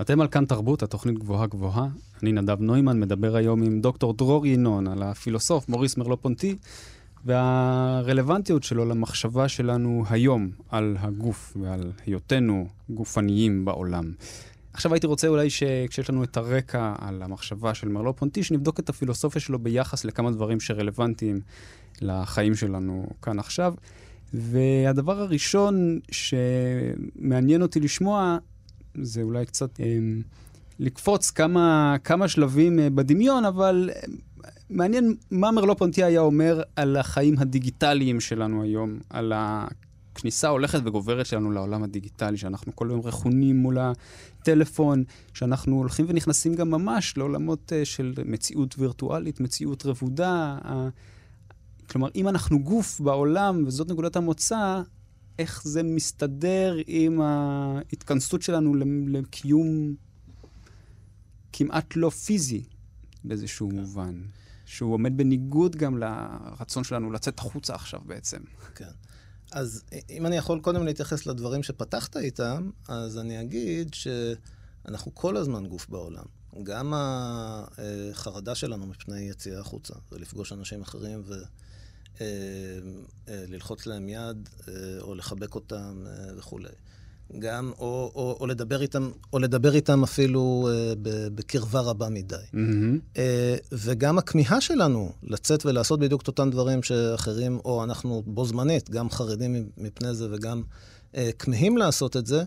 אתם 0.00 0.20
על 0.20 0.28
כאן 0.28 0.44
תרבות, 0.44 0.82
התוכנית 0.82 1.18
גבוהה 1.18 1.46
גבוהה. 1.46 1.88
אני 2.22 2.32
נדב 2.32 2.60
נוימן, 2.60 3.00
מדבר 3.00 3.36
היום 3.36 3.62
עם 3.62 3.80
דוקטור 3.80 4.14
דרור 4.14 4.46
ינון 4.46 4.86
על 4.86 5.02
הפילוסוף 5.02 5.68
מוריס 5.68 5.96
מרלו 5.96 6.22
פונטי 6.22 6.56
והרלוונטיות 7.24 8.62
שלו 8.62 8.84
למחשבה 8.84 9.48
שלנו 9.48 10.04
היום 10.10 10.50
על 10.68 10.96
הגוף 11.00 11.56
ועל 11.60 11.92
היותנו 12.06 12.68
גופניים 12.90 13.64
בעולם. 13.64 14.12
עכשיו 14.72 14.94
הייתי 14.94 15.06
רוצה 15.06 15.28
אולי 15.28 15.50
שכשיש 15.50 16.10
לנו 16.10 16.24
את 16.24 16.36
הרקע 16.36 16.94
על 16.98 17.22
המחשבה 17.22 17.74
של 17.74 17.88
מרלו 17.88 18.16
פונטי, 18.16 18.42
שנבדוק 18.42 18.80
את 18.80 18.88
הפילוסופיה 18.88 19.40
שלו 19.40 19.58
ביחס 19.58 20.04
לכמה 20.04 20.30
דברים 20.30 20.60
שרלוונטיים 20.60 21.40
לחיים 22.00 22.54
שלנו 22.54 23.06
כאן 23.22 23.38
עכשיו. 23.38 23.74
והדבר 24.34 25.20
הראשון 25.20 26.00
שמעניין 26.10 27.62
אותי 27.62 27.80
לשמוע, 27.80 28.38
זה 29.02 29.22
אולי 29.22 29.46
קצת 29.46 29.80
אה, 29.80 29.98
לקפוץ 30.78 31.30
כמה, 31.30 31.96
כמה 32.04 32.28
שלבים 32.28 32.78
אה, 32.78 32.90
בדמיון, 32.90 33.44
אבל 33.44 33.90
אה, 33.94 34.00
מעניין 34.70 35.14
מה 35.30 35.50
מרלו 35.50 35.76
פונטי 35.76 36.04
היה 36.04 36.20
אומר 36.20 36.62
על 36.76 36.96
החיים 36.96 37.34
הדיגיטליים 37.38 38.20
שלנו 38.20 38.62
היום, 38.62 38.98
על 39.10 39.32
הכניסה 39.34 40.48
הולכת 40.48 40.80
וגוברת 40.84 41.26
שלנו 41.26 41.50
לעולם 41.50 41.82
הדיגיטלי, 41.82 42.36
שאנחנו 42.36 42.76
כל 42.76 42.90
היום 42.90 43.00
רכונים 43.00 43.56
מול 43.56 43.78
הטלפון, 43.78 45.04
שאנחנו 45.34 45.76
הולכים 45.76 46.06
ונכנסים 46.08 46.54
גם 46.54 46.70
ממש 46.70 47.16
לעולמות 47.16 47.72
uh, 47.72 47.84
של 47.84 48.14
מציאות 48.24 48.74
וירטואלית, 48.78 49.40
מציאות 49.40 49.86
רבודה. 49.86 50.58
כלומר, 51.90 52.08
אם 52.14 52.28
אנחנו 52.28 52.58
גוף 52.58 53.00
בעולם, 53.00 53.64
וזאת 53.66 53.90
נקודת 53.90 54.16
המוצא, 54.16 54.82
איך 55.38 55.62
זה 55.64 55.82
מסתדר 55.82 56.76
עם 56.86 57.20
ההתכנסות 57.20 58.42
שלנו 58.42 58.74
לקיום 59.06 59.94
כמעט 61.52 61.96
לא 61.96 62.10
פיזי 62.10 62.64
באיזשהו 63.24 63.68
כן. 63.70 63.76
מובן. 63.76 64.22
שהוא 64.68 64.94
עומד 64.94 65.16
בניגוד 65.16 65.76
גם 65.76 65.98
לרצון 65.98 66.84
שלנו 66.84 67.10
לצאת 67.10 67.38
החוצה 67.38 67.74
עכשיו 67.74 68.00
בעצם. 68.06 68.38
כן. 68.74 68.90
אז 69.52 69.82
אם 70.10 70.26
אני 70.26 70.36
יכול 70.36 70.60
קודם 70.60 70.84
להתייחס 70.84 71.26
לדברים 71.26 71.62
שפתחת 71.62 72.16
איתם, 72.16 72.70
אז 72.88 73.18
אני 73.18 73.40
אגיד 73.40 73.94
שאנחנו 73.94 75.14
כל 75.14 75.36
הזמן 75.36 75.66
גוף 75.66 75.88
בעולם. 75.88 76.24
גם 76.62 76.92
החרדה 76.96 78.54
שלנו 78.54 78.86
מפני 78.86 79.20
יציאה 79.20 79.60
החוצה, 79.60 79.94
ולפגוש 80.12 80.52
אנשים 80.52 80.82
אחרים 80.82 81.22
וללחוץ 81.26 81.48
אה, 82.20 82.26
אה, 83.28 83.44
להם 83.86 84.08
יד, 84.08 84.48
אה, 84.68 84.74
או 85.00 85.14
לחבק 85.14 85.54
אותם 85.54 86.04
וכולי. 86.36 86.68
גם, 87.38 87.72
או, 87.78 88.12
או, 88.14 88.36
או, 88.40 88.46
לדבר 88.46 88.82
איתם, 88.82 89.10
או 89.32 89.38
לדבר 89.38 89.74
איתם 89.74 90.02
אפילו 90.02 90.68
uh, 90.70 90.98
בקרבה 91.34 91.80
רבה 91.80 92.08
מדי. 92.08 92.36
Mm-hmm. 92.36 93.14
Uh, 93.14 93.18
וגם 93.72 94.18
הכמיהה 94.18 94.60
שלנו 94.60 95.12
לצאת 95.22 95.66
ולעשות 95.66 96.00
בדיוק 96.00 96.22
את 96.22 96.26
אותם 96.26 96.50
דברים 96.50 96.82
שאחרים, 96.82 97.58
או 97.64 97.84
אנחנו 97.84 98.22
בו 98.26 98.44
זמנית, 98.44 98.90
גם 98.90 99.10
חרדים 99.10 99.68
מפני 99.76 100.14
זה 100.14 100.28
וגם 100.30 100.62
uh, 101.12 101.16
כמהים 101.38 101.76
לעשות 101.76 102.16
את 102.16 102.26
זה, 102.26 102.44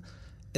uh, 0.53 0.57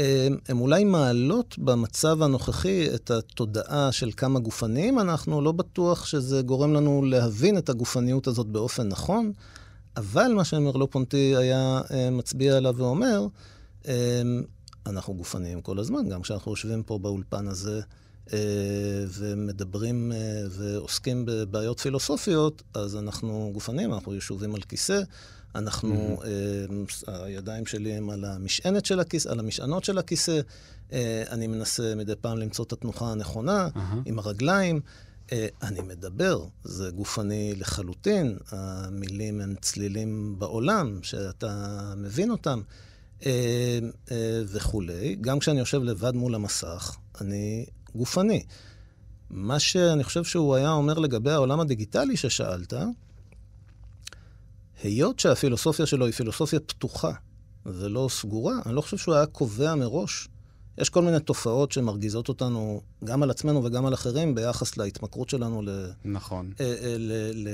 הם 0.50 0.62
אולי 0.62 0.84
מעלות 0.84 1.56
במצב 1.58 2.22
הנוכחי 2.22 2.96
את 2.96 3.12
התודעה 3.12 3.92
של 3.92 4.12
כמה 4.18 4.40
גופניים 4.40 5.00
אנחנו, 5.00 5.42
לא 5.42 5.52
בטוח 5.52 6.06
שזה 6.06 6.42
גורם 6.42 6.74
לנו 6.74 7.04
להבין 7.06 7.58
את 7.58 7.70
הגופניות 7.70 8.28
הזאת 8.28 8.48
באופן 8.48 8.88
נכון, 8.88 9.32
אבל 9.98 10.34
מה 10.34 10.44
שמרלו 10.44 10.90
פונטי 10.90 11.36
היה 11.38 11.82
uh, 11.88 11.94
מצביע 12.12 12.58
עליו 12.58 12.76
ואומר, 12.78 13.28
אמ, 13.86 14.44
אנחנו 14.86 15.14
גופניים 15.14 15.62
כל 15.62 15.80
הזמן, 15.80 16.10
גם 16.10 16.22
כשאנחנו 16.22 16.52
יושבים 16.52 16.84
פה 16.84 17.00
באולפן 17.00 17.48
הזה 17.48 17.82
אה, 18.34 19.04
ומדברים 19.08 20.12
אה, 20.12 20.44
ועוסקים 20.50 21.26
בבעיות 21.26 21.80
פילוסופיות, 21.80 22.64
אז 22.74 22.96
אנחנו 22.96 23.50
גופניים, 23.54 23.94
אנחנו 23.94 24.16
ישובים 24.16 24.56
על 24.56 24.62
כיסא, 24.62 25.02
אנחנו, 25.56 26.22
mm-hmm. 26.22 27.12
הידיים 27.12 27.66
שלי 27.66 27.94
הם 27.94 28.10
על 28.10 28.26
המשענת 28.26 28.86
של 28.86 29.00
הכיסא, 29.00 29.30
על 29.30 29.40
המשענות 29.40 29.84
של 29.84 29.98
הכיסא, 29.98 30.40
אני 31.30 31.48
מנסה 31.48 31.96
מדי 31.96 32.16
פעם 32.22 32.38
למצוא 32.38 32.66
את 32.66 32.74
התנוחה 32.74 33.12
הנכונה 33.12 33.68
mm-hmm. 33.68 33.80
עם 34.06 34.20
הרגליים. 34.20 34.82
אני 35.62 35.82
מדבר, 35.82 36.46
זה 36.64 36.92
גופני 36.92 37.56
לחלוטין, 37.56 38.38
המילים 38.52 39.42
הם 39.42 39.56
צלילים 39.62 40.36
בעולם, 40.40 41.00
שאתה 41.04 41.94
מבין 41.98 42.32
אותם. 42.32 42.62
אה, 43.26 43.80
אה, 44.12 44.42
וכולי. 44.48 45.16
גם 45.22 45.40
כשאני 45.40 45.60
יושב 45.60 45.84
לבד 45.84 46.16
מול 46.16 46.36
המסך, 46.36 46.98
אני 47.22 47.66
גופני. 47.96 48.44
מה 49.30 49.60
שאני 49.60 50.04
חושב 50.04 50.24
שהוא 50.24 50.56
היה 50.56 50.72
אומר 50.72 51.00
לגבי 51.00 51.32
העולם 51.32 51.60
הדיגיטלי 51.60 52.18
ששאלת, 52.18 52.74
היות 54.84 55.20
שהפילוסופיה 55.20 55.86
שלו 55.86 56.06
היא 56.06 56.14
פילוסופיה 56.14 56.60
פתוחה 56.60 57.12
ולא 57.66 58.08
סגורה, 58.12 58.56
אני 58.66 58.76
לא 58.76 58.82
חושב 58.82 58.98
שהוא 58.98 59.16
היה 59.16 59.26
קובע 59.26 59.76
מראש 59.76 60.30
יש 60.78 60.90
כל 60.90 61.02
מיני 61.02 61.20
תופעות 61.20 61.72
שמרגיזות 61.72 62.30
אותנו, 62.30 62.82
גם 63.04 63.24
על 63.24 63.32
עצמנו 63.32 63.64
וגם 63.64 63.86
על 63.86 63.94
אחרים, 63.94 64.36
ביחס 64.36 64.78
להתמכרות 64.78 65.30
שלנו 65.30 65.62
ל... 65.62 65.70
נכון. 66.06 66.52
אה, 66.60 66.66
אה, 66.66 66.96
ל, 66.98 67.12
ל, 67.34 67.50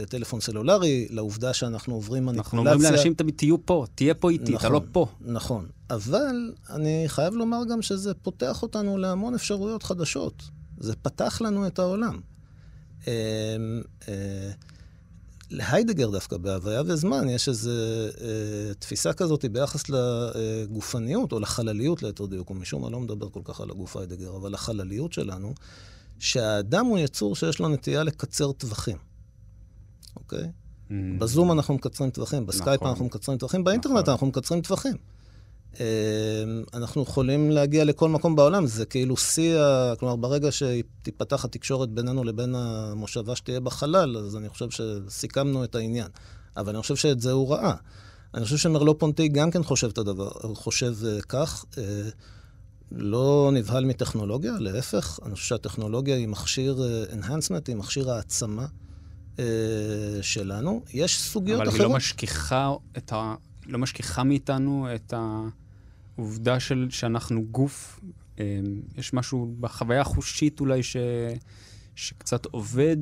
לטלפון 0.00 0.40
סלולרי, 0.40 1.08
לעובדה 1.10 1.54
שאנחנו 1.54 1.94
עוברים 1.94 2.26
מניפולציה. 2.26 2.42
אנחנו 2.42 2.58
אומרים 2.58 2.82
לאנשים 2.82 3.14
תמיד, 3.14 3.34
תהיו 3.36 3.66
פה, 3.66 3.86
תהיה 3.94 4.14
פה 4.14 4.30
איתי, 4.30 4.52
נכון, 4.52 4.56
אתה 4.56 4.68
לא 4.68 4.80
פה. 4.92 5.06
נכון. 5.20 5.66
אבל 5.90 6.52
אני 6.70 7.04
חייב 7.06 7.34
לומר 7.34 7.62
גם 7.70 7.82
שזה 7.82 8.14
פותח 8.14 8.62
אותנו 8.62 8.98
להמון 8.98 9.34
אפשרויות 9.34 9.82
חדשות. 9.82 10.42
זה 10.78 10.96
פתח 10.96 11.40
לנו 11.40 11.66
את 11.66 11.78
העולם. 11.78 12.20
להיידגר 15.54 16.10
דווקא, 16.10 16.36
בהוויה 16.36 16.82
וזמן, 16.86 17.28
יש 17.28 17.48
איזו 17.48 17.70
אה, 17.70 18.74
תפיסה 18.78 19.12
כזאת 19.12 19.44
ביחס 19.44 19.82
לגופניות, 19.88 21.32
או 21.32 21.40
לחלליות 21.40 22.02
ליתר 22.02 22.26
דיוק, 22.26 22.50
ומשום 22.50 22.82
מה 22.82 22.90
לא 22.90 23.00
מדבר 23.00 23.28
כל 23.28 23.40
כך 23.44 23.60
על 23.60 23.70
הגוף 23.70 23.96
היידגר, 23.96 24.36
אבל 24.36 24.54
החלליות 24.54 25.12
שלנו, 25.12 25.54
שהאדם 26.18 26.86
הוא 26.86 26.98
יצור 26.98 27.36
שיש 27.36 27.58
לו 27.58 27.68
נטייה 27.68 28.02
לקצר 28.02 28.52
טווחים, 28.52 28.96
אוקיי? 30.16 30.44
אמהמ. 30.44 30.92
בזום 31.18 31.52
אנחנו 31.52 31.74
מקצרים 31.74 32.10
טווחים, 32.10 32.46
בסקייפ 32.46 32.80
נכון. 32.80 32.88
אנחנו 32.88 33.04
מקצרים 33.04 33.38
טווחים, 33.38 33.64
באינטרנט 33.64 33.96
נכון. 33.96 34.12
אנחנו 34.12 34.26
מקצרים 34.26 34.60
טווחים. 34.60 34.96
אמ, 35.80 36.62
אנחנו 36.74 37.02
יכולים 37.02 37.50
להגיע 37.50 37.84
לכל 37.84 38.08
מקום 38.08 38.36
בעולם, 38.36 38.66
זה 38.66 38.86
כאילו 38.86 39.16
שיא, 39.16 39.58
כלומר, 39.98 40.16
ברגע 40.16 40.48
שתיפתח 40.52 41.44
התקשורת 41.44 41.90
בינינו 41.90 42.24
לבין 42.24 42.54
המושבה 42.54 43.36
שתהיה 43.36 43.60
בחלל, 43.60 44.16
אז 44.16 44.36
אני 44.36 44.48
חושב 44.48 44.66
שסיכמנו 44.70 45.64
את 45.64 45.74
העניין. 45.74 46.08
אבל 46.56 46.74
אני 46.74 46.82
חושב 46.82 46.96
שאת 46.96 47.20
זה 47.20 47.32
הוא 47.32 47.50
ראה. 47.50 47.74
אני 48.34 48.44
חושב 48.44 48.56
שמרלו 48.56 48.98
פונטי 48.98 49.28
גם 49.28 49.50
כן 49.50 49.62
חושב 49.62 49.88
את 49.88 49.98
הדבר, 49.98 50.30
חושב 50.54 50.94
אה, 51.00 51.22
כך. 51.28 51.64
אה, 51.72 51.76
לא 52.92 53.50
נבהל 53.52 53.84
מטכנולוגיה, 53.84 54.52
להפך, 54.58 55.20
אני 55.26 55.34
חושב 55.34 55.46
שהטכנולוגיה 55.46 56.16
היא 56.16 56.28
מכשיר 56.28 56.78
uh, 56.78 57.12
enhancement, 57.12 57.62
היא 57.68 57.76
מכשיר 57.76 58.10
העצמה 58.10 58.66
שלנו. 60.22 60.82
יש 60.92 61.20
סוגיות 61.20 61.60
אבל 61.60 61.68
אחרות. 61.68 61.80
אבל 61.80 61.86
היא 61.86 61.92
לא 61.92 61.96
משכיחה 61.96 62.72
ה... 63.12 63.34
לא 63.66 63.78
משכיחה 63.78 64.24
מאיתנו 64.24 64.88
את 64.94 65.12
ה... 65.16 65.42
העובדה 66.18 66.60
של, 66.60 66.86
שאנחנו 66.90 67.44
גוף, 67.44 68.00
אה, 68.40 68.60
יש 68.96 69.12
משהו 69.12 69.54
בחוויה 69.60 70.00
החושית 70.00 70.60
אולי 70.60 70.82
ש, 70.82 70.96
שקצת 71.94 72.46
עובד. 72.46 72.96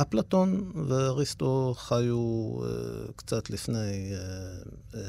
אפלטון 0.00 0.72
ואריסטו 0.88 1.74
חיו 1.76 2.16
אה, 2.64 2.68
קצת 3.16 3.50
לפני, 3.50 4.12
אה, 4.12 4.18
אה, 4.94 5.00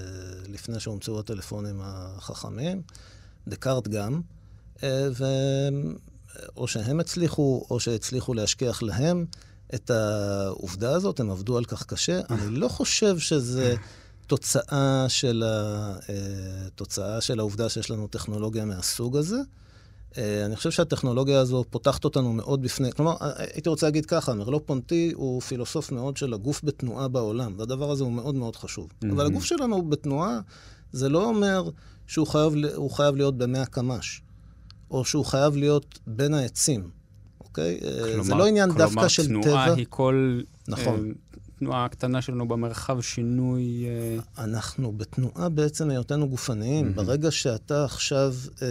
לפני 0.48 0.80
שהומצאו 0.80 1.20
הטלפונים 1.20 1.80
החכמים, 1.84 2.82
דקארט 3.48 3.88
גם, 3.88 4.22
אה, 4.84 5.08
ו... 5.18 5.26
או 6.58 6.68
שהם 6.68 7.00
הצליחו, 7.00 7.66
או 7.70 7.80
שהצליחו 7.80 8.34
להשכיח 8.34 8.84
להם 8.84 9.26
את 9.76 9.90
העובדה 9.90 10.96
הזאת, 10.96 11.20
הם 11.20 11.32
עבדו 11.32 11.58
על 11.58 11.66
כך 11.66 11.86
קשה. 11.86 12.22
אני 12.30 12.56
לא 12.56 12.68
חושב 12.68 13.20
שזה 13.20 13.76
תוצאה 14.30 15.06
של, 15.08 15.44
ה... 15.44 15.96
אה, 16.10 16.70
תוצאה 16.76 17.22
של 17.22 17.40
העובדה 17.40 17.70
שיש 17.70 17.92
לנו 17.92 18.08
טכנולוגיה 18.08 18.66
מהסוג 18.66 19.18
הזה. 19.18 19.38
אה, 20.18 20.46
אני 20.46 20.56
חושב 20.56 20.72
שהטכנולוגיה 20.72 21.40
הזו 21.40 21.64
פותחת 21.70 22.06
אותנו 22.06 22.34
מאוד 22.34 22.62
בפני... 22.62 22.92
כלומר, 22.92 23.16
אה, 23.22 23.32
הייתי 23.38 23.70
רוצה 23.70 23.86
להגיד 23.86 24.06
ככה, 24.06 24.34
מרלו 24.34 24.66
פונטי 24.66 25.12
הוא 25.16 25.42
פילוסוף 25.42 25.92
מאוד 25.92 26.18
של 26.18 26.34
הגוף 26.34 26.62
בתנועה 26.64 27.08
בעולם, 27.08 27.54
והדבר 27.58 27.92
הזה 27.92 28.04
הוא 28.04 28.12
מאוד 28.12 28.36
מאוד 28.36 28.56
חשוב. 28.56 28.90
Mm-hmm. 28.90 29.12
אבל 29.12 29.26
הגוף 29.26 29.44
שלנו 29.44 29.90
בתנועה, 29.90 30.40
זה 30.92 31.10
לא 31.10 31.26
אומר 31.26 31.70
שהוא 32.08 32.28
חייב, 32.28 32.54
חייב 32.92 33.16
להיות 33.16 33.38
במאה 33.38 33.66
קמ"ש, 33.66 34.22
או 34.92 35.06
שהוא 35.06 35.26
חייב 35.26 35.56
להיות 35.56 36.00
בין 36.08 36.34
העצים, 36.34 36.90
אוקיי? 37.42 37.80
כלומר, 37.82 38.24
זה 38.24 38.36
לא 38.36 38.46
עניין 38.46 38.72
דווקא 38.72 39.08
של 39.08 39.24
טבע. 39.24 39.32
כלומר, 39.32 39.44
תנועה 39.44 39.74
היא 39.74 39.86
כל... 39.90 40.42
נכון. 40.68 41.14
התנועה 41.60 41.86
הקטנה 41.86 42.22
שלנו 42.22 42.48
במרחב, 42.48 43.02
שינוי... 43.02 43.86
אה, 43.86 44.44
אנחנו 44.44 44.92
בתנועה 44.92 45.50
בעצם 45.50 45.90
היותנו 45.90 46.30
גופניים. 46.30 46.88
Mm-hmm. 46.88 46.96
ברגע 46.96 47.32
שאתה 47.32 47.86
עכשיו, 47.86 48.34
אה, 48.62 48.68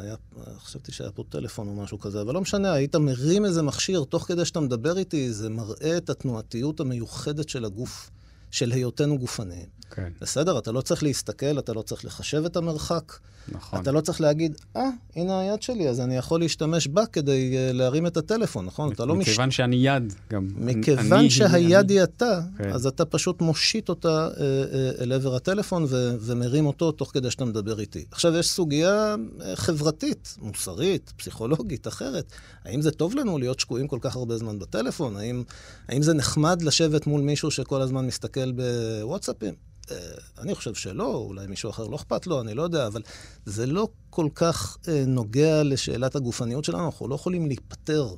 היה, 0.00 0.14
חשבתי 0.58 0.92
שהיה 0.92 1.10
פה 1.10 1.24
טלפון 1.28 1.68
או 1.68 1.74
משהו 1.74 1.98
כזה, 1.98 2.20
אבל 2.20 2.34
לא 2.34 2.40
משנה, 2.40 2.72
היית 2.72 2.96
מרים 2.96 3.44
איזה 3.44 3.62
מכשיר 3.62 4.04
תוך 4.04 4.24
כדי 4.28 4.44
שאתה 4.44 4.60
מדבר 4.60 4.98
איתי, 4.98 5.32
זה 5.32 5.50
מראה 5.50 5.96
את 5.96 6.10
התנועתיות 6.10 6.80
המיוחדת 6.80 7.48
של 7.48 7.64
הגוף, 7.64 8.10
של 8.50 8.72
היותנו 8.72 9.18
גופניים. 9.18 9.66
כן. 9.90 10.08
בסדר? 10.20 10.58
אתה 10.58 10.72
לא 10.72 10.80
צריך 10.80 11.02
להסתכל, 11.02 11.58
אתה 11.58 11.72
לא 11.72 11.82
צריך 11.82 12.04
לחשב 12.04 12.44
את 12.44 12.56
המרחק. 12.56 13.12
נכון. 13.48 13.80
אתה 13.80 13.92
לא 13.92 14.00
צריך 14.00 14.20
להגיד, 14.20 14.56
אה, 14.76 14.82
ah, 14.82 15.18
הנה 15.18 15.40
היד 15.40 15.62
שלי, 15.62 15.88
אז 15.88 16.00
אני 16.00 16.16
יכול 16.16 16.40
להשתמש 16.40 16.88
בה 16.88 17.06
כדי 17.06 17.54
uh, 17.54 17.72
להרים 17.72 18.06
את 18.06 18.16
הטלפון, 18.16 18.66
נכון? 18.66 18.92
אתה 18.92 19.04
לא 19.04 19.14
מש... 19.14 19.28
מכיוון 19.28 19.50
שאני 19.50 19.76
יד 19.76 20.14
גם. 20.30 20.48
מכיוון 20.56 21.12
אני, 21.12 21.30
שהיד 21.30 21.90
היא 21.90 22.02
אתה, 22.02 22.40
כן. 22.58 22.72
אז 22.72 22.86
אתה 22.86 23.04
פשוט 23.04 23.42
מושיט 23.42 23.88
אותה 23.88 24.28
uh, 24.28 24.38
uh, 24.38 25.02
אל 25.02 25.12
עבר 25.12 25.34
הטלפון 25.34 25.84
ו- 25.88 26.16
ומרים 26.20 26.66
אותו 26.66 26.92
תוך 26.92 27.10
כדי 27.12 27.30
שאתה 27.30 27.44
מדבר 27.44 27.80
איתי. 27.80 28.04
עכשיו, 28.10 28.36
יש 28.36 28.48
סוגיה 28.48 29.14
חברתית, 29.54 30.36
מוסרית, 30.40 31.12
פסיכולוגית, 31.16 31.88
אחרת. 31.88 32.32
האם 32.64 32.82
זה 32.82 32.90
טוב 32.90 33.14
לנו 33.14 33.38
להיות 33.38 33.60
שקועים 33.60 33.88
כל 33.88 33.98
כך 34.00 34.16
הרבה 34.16 34.36
זמן 34.36 34.58
בטלפון? 34.58 35.16
האם, 35.16 35.42
האם 35.88 36.02
זה 36.02 36.14
נחמד 36.14 36.62
לשבת 36.62 37.06
מול 37.06 37.20
מישהו 37.20 37.50
שכל 37.50 37.82
הזמן 37.82 38.06
מסתכל 38.06 38.52
בוואטסאפים? 38.52 39.54
אה, 39.90 39.96
אני 40.38 40.54
חושב 40.54 40.74
שלא, 40.74 41.14
אולי 41.16 41.46
מישהו 41.46 41.70
אחר 41.70 41.86
לא 41.86 41.96
אכפת 41.96 42.26
לו, 42.26 42.40
אני 42.40 42.54
לא 42.54 42.62
יודע, 42.62 42.86
אבל 42.86 43.02
זה 43.46 43.66
לא 43.66 43.88
כל 44.10 44.28
כך 44.34 44.78
אה, 44.88 45.04
נוגע 45.06 45.62
לשאלת 45.62 46.16
הגופניות 46.16 46.64
שלנו, 46.64 46.86
אנחנו 46.86 47.08
לא 47.08 47.14
יכולים 47.14 47.46
להיפטר 47.46 48.14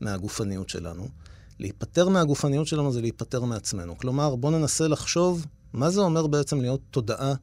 מהגופניות 0.00 0.68
שלנו. 0.68 1.08
להיפטר 1.60 2.08
מהגופניות 2.08 2.66
שלנו 2.66 2.92
זה 2.92 3.00
להיפטר 3.00 3.44
מעצמנו. 3.44 3.98
כלומר, 3.98 4.36
בואו 4.36 4.58
ננסה 4.58 4.88
לחשוב 4.88 5.46
מה 5.72 5.90
זה 5.90 6.00
אומר 6.00 6.26
בעצם 6.26 6.60
להיות 6.60 6.80
תודעה 6.90 7.34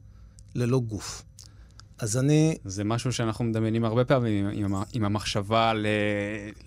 ללא 0.54 0.78
גוף. 0.78 1.22
אז 1.98 2.16
אני... 2.16 2.56
זה 2.64 2.84
משהו 2.84 3.12
שאנחנו 3.12 3.44
מדמיינים 3.44 3.84
הרבה 3.84 4.04
פעמים 4.04 4.48
עם, 4.48 4.74
עם, 4.92 5.04
המחשבה 5.04 5.74
ל... 5.74 5.86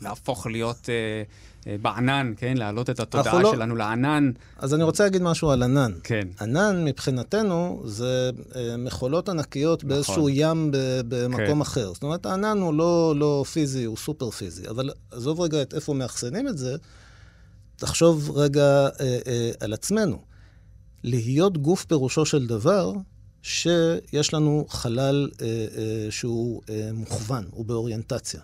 להפוך 0.02 0.48
להיות... 0.48 0.90
אה, 0.90 1.24
אה, 1.68 1.76
בענן, 1.82 2.34
כן? 2.38 2.58
להעלות 2.58 2.90
את 2.90 3.00
התודעה 3.00 3.42
לא... 3.42 3.52
שלנו 3.52 3.76
לענן. 3.76 4.32
אז 4.58 4.74
אני 4.74 4.84
רוצה 4.84 5.04
להגיד 5.04 5.22
משהו 5.22 5.52
על 5.52 5.64
ענן. 5.64 5.92
כן. 6.04 6.28
ענן, 6.42 6.86
מבחינתנו, 6.86 7.82
זה 7.86 8.32
אה, 8.56 8.78
מכולות 8.78 9.30
ענקיות 9.30 9.84
נכון. 9.84 9.90
באיזשהו 9.90 10.30
ים 10.30 10.72
במקום 11.08 11.56
כן. 11.56 11.62
אחר. 11.62 11.94
זאת 11.94 12.04
אומרת, 12.04 12.26
הענן 12.26 12.58
הוא 12.58 12.74
לא, 12.74 13.14
לא 13.18 13.44
פיזי, 13.54 13.84
הוא 13.84 13.98
סופר 13.98 14.30
פיזי. 14.30 14.70
אבל 14.70 14.90
עזוב 15.12 15.42
רגע 15.42 15.62
את 15.62 15.74
איפה 15.74 15.94
מאחסנים 15.94 16.48
את 16.48 16.58
זה, 16.58 16.76
תחשוב 17.76 18.32
רגע 18.38 18.88
אה, 19.00 19.20
אה, 19.28 19.52
על 19.60 19.74
עצמנו. 19.74 20.20
להיות 21.04 21.58
גוף 21.58 21.86
פירושו 21.86 22.26
של 22.26 22.48
דבר, 22.48 22.94
שיש 23.42 24.34
לנו 24.34 24.66
חלל 24.70 25.30
אה, 25.42 25.48
אה, 25.48 26.12
שהוא 26.12 26.62
אה, 26.70 26.90
מוכוון, 26.94 27.46
הוא 27.52 27.66
באוריינטציה. 27.66 28.42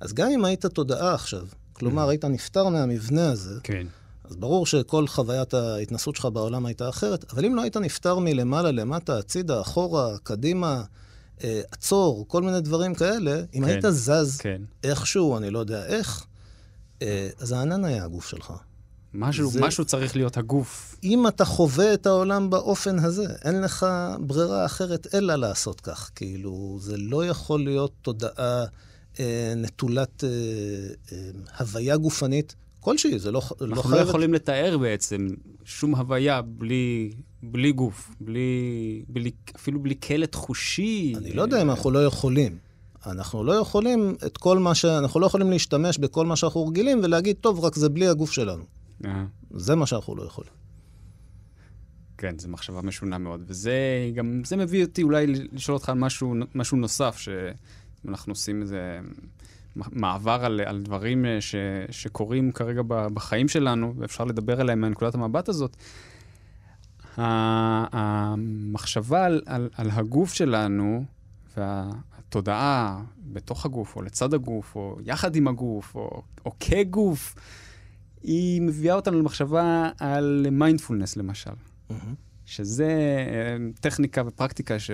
אז 0.00 0.12
גם 0.12 0.30
אם 0.30 0.44
היית 0.44 0.66
תודעה 0.66 1.14
עכשיו, 1.14 1.46
כלומר, 1.72 2.06
mm. 2.06 2.10
היית 2.10 2.24
נפטר 2.24 2.68
מהמבנה 2.68 3.30
הזה, 3.30 3.60
כן. 3.62 3.86
אז 4.24 4.36
ברור 4.36 4.66
שכל 4.66 5.06
חוויית 5.06 5.54
ההתנסות 5.54 6.16
שלך 6.16 6.28
בעולם 6.32 6.66
הייתה 6.66 6.88
אחרת, 6.88 7.32
אבל 7.32 7.44
אם 7.44 7.54
לא 7.54 7.62
היית 7.62 7.76
נפטר 7.76 8.18
מלמעלה, 8.18 8.70
למטה, 8.70 9.18
הצידה, 9.18 9.60
אחורה, 9.60 10.18
קדימה, 10.22 10.82
אה, 11.44 11.60
עצור, 11.70 12.24
כל 12.28 12.42
מיני 12.42 12.60
דברים 12.60 12.94
כאלה, 12.94 13.42
אם 13.54 13.60
כן, 13.60 13.64
היית 13.64 13.84
זז 13.90 14.38
כן. 14.38 14.62
איכשהו, 14.84 15.36
אני 15.36 15.50
לא 15.50 15.58
יודע 15.58 15.86
איך, 15.86 16.26
אה, 17.02 17.28
אז 17.38 17.52
הענן 17.52 17.84
היה 17.84 18.04
הגוף 18.04 18.28
שלך. 18.28 18.52
משהו, 19.14 19.50
זה... 19.50 19.60
משהו 19.60 19.84
צריך 19.84 20.16
להיות 20.16 20.36
הגוף. 20.36 20.96
אם 21.04 21.28
אתה 21.28 21.44
חווה 21.44 21.94
את 21.94 22.06
העולם 22.06 22.50
באופן 22.50 22.98
הזה, 22.98 23.26
אין 23.44 23.60
לך 23.60 23.86
ברירה 24.20 24.66
אחרת 24.66 25.06
אלא 25.14 25.34
לעשות 25.34 25.80
כך. 25.80 26.10
כאילו, 26.14 26.78
זה 26.80 26.96
לא 26.96 27.26
יכול 27.26 27.64
להיות 27.64 27.92
תודעה 28.02 28.64
אה, 29.20 29.52
נטולת 29.56 30.24
אה, 30.24 30.28
אה, 31.12 31.30
הוויה 31.58 31.96
גופנית 31.96 32.54
כלשהי, 32.80 33.18
זה 33.18 33.30
לא, 33.32 33.42
לא 33.60 33.66
חייב... 33.66 33.72
אנחנו 33.72 33.90
לא 33.90 33.96
יכולים 33.96 34.34
לתאר 34.34 34.78
בעצם 34.78 35.28
שום 35.64 35.94
הוויה 35.94 36.42
בלי, 36.42 37.10
בלי 37.42 37.72
גוף, 37.72 38.10
בלי, 38.20 39.02
בלי, 39.08 39.30
אפילו 39.56 39.82
בלי 39.82 39.94
קלט 39.94 40.34
חושי. 40.34 41.12
אני 41.16 41.32
לא 41.32 41.42
יודע 41.42 41.62
אם 41.62 41.70
אנחנו 41.70 41.90
לא 41.90 42.04
יכולים. 42.04 42.58
אנחנו 43.06 43.44
לא 43.44 43.52
יכולים 43.52 44.14
את 44.26 44.36
כל 44.36 44.58
מה 44.58 44.74
ש... 44.74 44.84
אנחנו 44.84 45.20
לא 45.20 45.26
יכולים 45.26 45.50
להשתמש 45.50 45.98
בכל 45.98 46.26
מה 46.26 46.36
שאנחנו 46.36 46.66
רגילים 46.66 47.00
ולהגיד, 47.02 47.36
טוב, 47.40 47.64
רק 47.64 47.74
זה 47.74 47.88
בלי 47.88 48.08
הגוף 48.08 48.30
שלנו. 48.30 48.77
זה 49.50 49.76
מה 49.76 49.86
שאנחנו 49.86 50.16
לא 50.16 50.22
יכולים. 50.22 50.52
כן, 52.18 52.38
זו 52.38 52.48
מחשבה 52.48 52.82
משונה 52.82 53.18
מאוד. 53.18 53.42
וזה 53.46 53.72
גם, 54.14 54.42
זה 54.44 54.56
מביא 54.56 54.84
אותי 54.84 55.02
אולי 55.02 55.26
לשאול 55.26 55.76
אותך 55.76 55.88
על 55.88 55.98
משהו, 55.98 56.34
משהו 56.54 56.76
נוסף, 56.76 57.16
ש... 57.18 57.28
אנחנו 58.08 58.32
עושים 58.32 58.62
איזה 58.62 59.00
מעבר 59.76 60.44
על, 60.44 60.60
על 60.66 60.82
דברים 60.82 61.26
אה, 61.26 61.40
ש, 61.40 61.54
שקורים 61.90 62.52
כרגע 62.52 62.82
בחיים 62.86 63.48
שלנו, 63.48 63.94
ואפשר 63.96 64.24
לדבר 64.24 64.60
עליהם 64.60 64.80
מנקודת 64.80 65.14
המבט 65.14 65.48
הזאת. 65.48 65.76
המחשבה 67.92 69.24
על, 69.24 69.42
על, 69.46 69.68
על 69.74 69.90
הגוף 69.90 70.34
שלנו 70.34 71.04
והתודעה 71.56 73.02
בתוך 73.32 73.66
הגוף, 73.66 73.96
או 73.96 74.02
לצד 74.02 74.34
הגוף, 74.34 74.76
או 74.76 74.98
יחד 75.04 75.36
עם 75.36 75.48
הגוף, 75.48 75.94
או, 75.94 76.22
או 76.46 76.52
כגוף, 76.60 77.34
היא 78.22 78.62
מביאה 78.62 78.94
אותנו 78.94 79.18
למחשבה 79.18 79.90
על 79.98 80.46
מיינדפולנס, 80.50 81.16
למשל. 81.16 81.50
Mm-hmm. 81.50 81.94
שזה 82.44 82.86
אה, 82.86 83.56
טכניקה 83.80 84.22
ופרקטיקה 84.26 84.78
ש... 84.78 84.90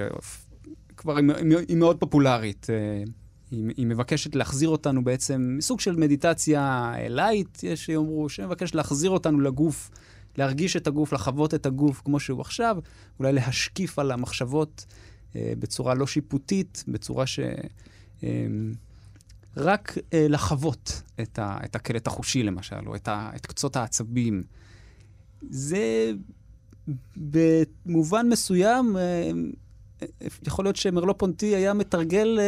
כבר 0.96 1.16
היא, 1.16 1.56
היא 1.68 1.76
מאוד 1.76 2.00
פופולרית. 2.00 2.66
אה, 2.70 3.04
היא, 3.50 3.64
היא 3.76 3.86
מבקשת 3.86 4.34
להחזיר 4.34 4.68
אותנו 4.68 5.04
בעצם, 5.04 5.58
סוג 5.60 5.80
של 5.80 5.96
מדיטציה 5.96 6.92
light, 7.08 7.62
יש 7.62 7.84
שיאמרו, 7.84 8.28
שמבקש 8.28 8.74
להחזיר 8.74 9.10
אותנו 9.10 9.40
לגוף, 9.40 9.90
להרגיש 10.38 10.76
את 10.76 10.86
הגוף, 10.86 11.12
לחוות 11.12 11.54
את 11.54 11.66
הגוף 11.66 12.02
כמו 12.04 12.20
שהוא 12.20 12.40
עכשיו, 12.40 12.76
אולי 13.18 13.32
להשקיף 13.32 13.98
על 13.98 14.10
המחשבות 14.10 14.86
אה, 15.36 15.52
בצורה 15.58 15.94
לא 15.94 16.06
שיפוטית, 16.06 16.84
בצורה 16.88 17.26
ש... 17.26 17.40
אה, 18.24 18.46
רק 19.56 19.98
אה, 20.12 20.26
לחוות 20.28 21.02
את, 21.20 21.38
ה, 21.38 21.58
את 21.64 21.76
הקלט 21.76 22.06
החושי 22.06 22.42
למשל, 22.42 22.86
או 22.86 22.96
את, 22.96 23.08
ה, 23.08 23.30
את 23.36 23.46
קצות 23.46 23.76
העצבים. 23.76 24.42
זה 25.50 26.12
במובן 27.16 28.28
מסוים 28.28 28.96
אה, 28.96 29.30
יכול 30.46 30.64
להיות 30.64 30.76
שמרלו 30.76 31.18
פונטי 31.18 31.54
היה 31.54 31.74
מתרגל 31.74 32.38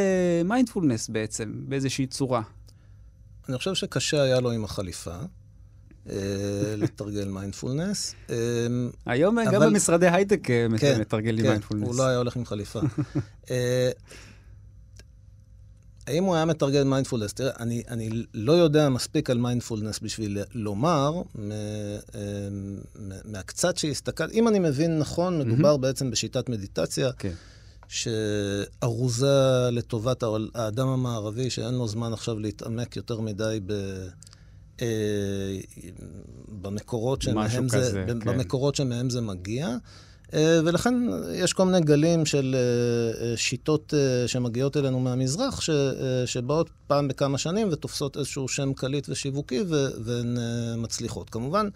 מיינדפולנס 0.45 1.09
אה, 1.09 1.13
בעצם, 1.13 1.53
באיזושהי 1.69 2.07
צורה. 2.07 2.43
אני 3.49 3.59
חושב 3.59 3.75
שקשה 3.75 4.23
היה 4.23 4.41
לו 4.41 4.51
עם 4.51 4.65
החליפה. 4.65 5.17
אה, 6.07 6.11
לתרגל 6.83 7.29
מיינדפולנס. 7.29 8.15
אה, 8.27 8.31
היום. 9.07 9.39
גם 9.53 9.61
במשרדי 9.61 10.09
הייטק 10.09 10.41
כן, 10.43 10.71
מתרגלים 11.01 11.43
כן, 11.45 11.49
מיינדפולנס. 11.49 11.89
הוא 11.89 11.97
לא 11.97 12.07
היה 12.07 12.19
הולך 12.19 12.37
עם 12.37 12.45
חליפה. 12.45 12.81
האם 16.07 16.25
הוא 16.25 16.35
היה 16.35 16.45
מתרגל 16.45 16.83
מיינדפולנס? 16.83 17.33
תראה, 17.33 17.51
אני, 17.61 17.83
אני 17.89 18.11
לא 18.35 18.53
יודע 18.53 18.89
מספיק 18.89 19.31
על 19.31 19.39
מיינדפולנס 19.39 20.01
בשביל 20.03 20.39
לומר, 20.55 21.23
מהקצת 23.25 23.77
שהסתכל, 23.77 24.31
אם 24.33 24.49
אני 24.49 24.59
מבין 24.59 24.99
נכון, 24.99 25.39
מדובר 25.39 25.75
mm-hmm. 25.75 25.79
בעצם 25.79 26.11
בשיטת 26.11 26.49
מדיטציה, 26.49 27.09
okay. 27.09 27.13
כן. 27.19 27.33
שארוזה 27.89 29.69
לטובת 29.73 30.23
האדם 30.55 30.89
המערבי, 30.89 31.51
שאין 31.51 31.75
לו 31.75 31.89
זמן 31.89 32.13
עכשיו 32.13 32.39
להתעמק 32.39 32.97
יותר 32.97 33.21
מדי 33.21 33.61
ב... 33.67 33.73
אה, 34.83 34.87
במקורות 36.49 37.23
שמהם 37.23 37.69
כזה, 37.69 37.91
זה, 37.91 38.05
כן. 38.07 38.19
במקורות 38.19 38.75
שמהם 38.75 39.11
זה 39.11 39.21
מגיע. 39.21 39.77
אה, 40.35 40.61
ולכן 40.65 40.95
יש 41.35 41.53
כל 41.53 41.65
מיני 41.65 41.81
גלים 41.81 42.27
של 42.27 42.57
אה, 42.59 43.27
אה, 43.27 43.37
שיטות 43.37 43.95
שמגיעות 44.27 44.77
אלינו 44.77 45.01
מהמזרח, 45.01 45.61
ש, 45.61 45.71
שבאות 46.27 46.71
פעם 46.87 47.09
בכמה 47.09 47.39
שנים 47.39 47.69
ותופסות 47.73 48.17
איזשהו 48.17 48.49
שם 48.49 48.73
קליט 48.73 49.09
ושיווקי 49.09 49.61
והן 50.05 50.37
מצליחות. 50.77 51.31
כמובן 51.31 51.69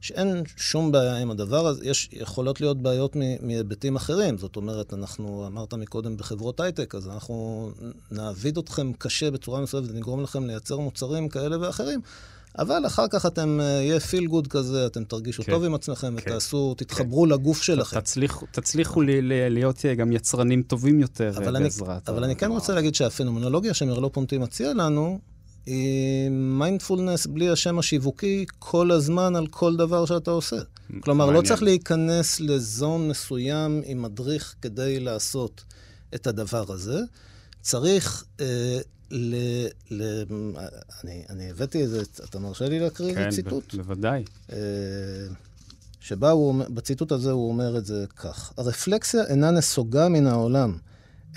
שאין 0.00 0.42
שום 0.56 0.92
בעיה 0.92 1.16
עם 1.16 1.30
הדבר 1.30 1.66
הזה, 1.66 1.84
יש, 1.84 2.08
יכולות 2.12 2.60
להיות 2.60 2.82
בעיות 2.82 3.16
מהיבטים 3.42 3.96
אחרים. 3.96 4.38
זאת 4.38 4.56
אומרת, 4.56 4.94
אנחנו, 4.94 5.46
אמרת 5.46 5.74
מקודם 5.74 6.16
בחברות 6.16 6.60
הייטק, 6.60 6.94
אז 6.94 7.08
אנחנו 7.08 7.70
נעביד 8.10 8.58
אתכם 8.58 8.92
קשה 8.98 9.30
בצורה 9.30 9.60
מסוימת 9.60 9.90
ונגרום 9.90 10.22
לכם 10.22 10.46
לייצר 10.46 10.78
מוצרים 10.78 11.28
כאלה 11.28 11.60
ואחרים. 11.60 12.00
אבל 12.58 12.86
אחר 12.86 13.08
כך 13.10 13.26
אתם, 13.26 13.60
אה, 13.60 13.64
יהיה 13.64 14.00
פיל 14.00 14.26
גוד 14.26 14.46
כזה, 14.46 14.86
אתם 14.86 15.04
תרגישו 15.04 15.42
כן, 15.42 15.52
טוב 15.52 15.64
עם 15.64 15.74
עצמכם 15.74 16.16
כן, 16.16 16.30
ותעשו, 16.30 16.74
תתחברו 16.74 17.26
לגוף 17.26 17.62
שלכם. 17.62 18.00
תצליחו, 18.00 18.46
תצליחו 18.50 19.02
ל- 19.02 19.10
ל- 19.10 19.48
להיות 19.52 19.86
אה, 19.86 19.94
גם 19.94 20.12
יצרנים 20.12 20.62
טובים 20.62 21.00
יותר 21.00 21.32
אה, 21.34 21.38
אבל 21.38 21.56
אני, 21.56 21.64
בעזרת... 21.64 22.08
אבל 22.08 22.24
אני 22.24 22.36
כן 22.36 22.50
רוצה 22.50 22.74
להגיד 22.74 22.94
שהפנומנולוגיה 22.94 23.74
שמרלו 23.74 24.12
פונטי 24.12 24.38
מציע 24.38 24.74
לנו, 24.74 25.18
היא 25.66 26.30
מיינדפולנס 26.30 27.26
בלי 27.26 27.48
השם 27.48 27.78
השיווקי 27.78 28.44
כל 28.58 28.90
הזמן 28.90 29.36
על 29.36 29.46
כל 29.46 29.76
דבר 29.76 30.06
שאתה 30.06 30.30
עושה. 30.30 30.56
כלומר, 31.00 31.24
לא 31.24 31.32
מעניין. 31.32 31.48
צריך 31.48 31.62
להיכנס 31.62 32.40
לזון 32.40 33.08
מסוים 33.08 33.82
עם 33.84 34.02
מדריך 34.02 34.54
כדי 34.62 35.00
לעשות 35.00 35.64
את 36.14 36.26
הדבר 36.26 36.72
הזה. 36.72 37.00
צריך 37.62 38.24
אה, 38.40 38.78
ל... 39.10 39.34
ל 39.90 40.22
אני, 41.04 41.24
אני 41.30 41.50
הבאתי 41.50 41.82
איזה, 41.82 42.02
אתה 42.24 42.38
מרשה 42.38 42.68
לי 42.68 42.80
להקריא 42.80 43.14
כן, 43.14 43.30
ציטוט? 43.30 43.74
ב- 43.74 43.76
בוודאי. 43.76 44.24
אה, 44.52 44.58
שבה 46.00 46.30
הוא, 46.30 46.64
בציטוט 46.70 47.12
הזה 47.12 47.30
הוא 47.30 47.48
אומר 47.48 47.78
את 47.78 47.86
זה 47.86 48.04
כך: 48.16 48.52
הרפלקסיה 48.56 49.24
אינה 49.24 49.50
נסוגה 49.50 50.08
מן 50.08 50.26
העולם 50.26 50.78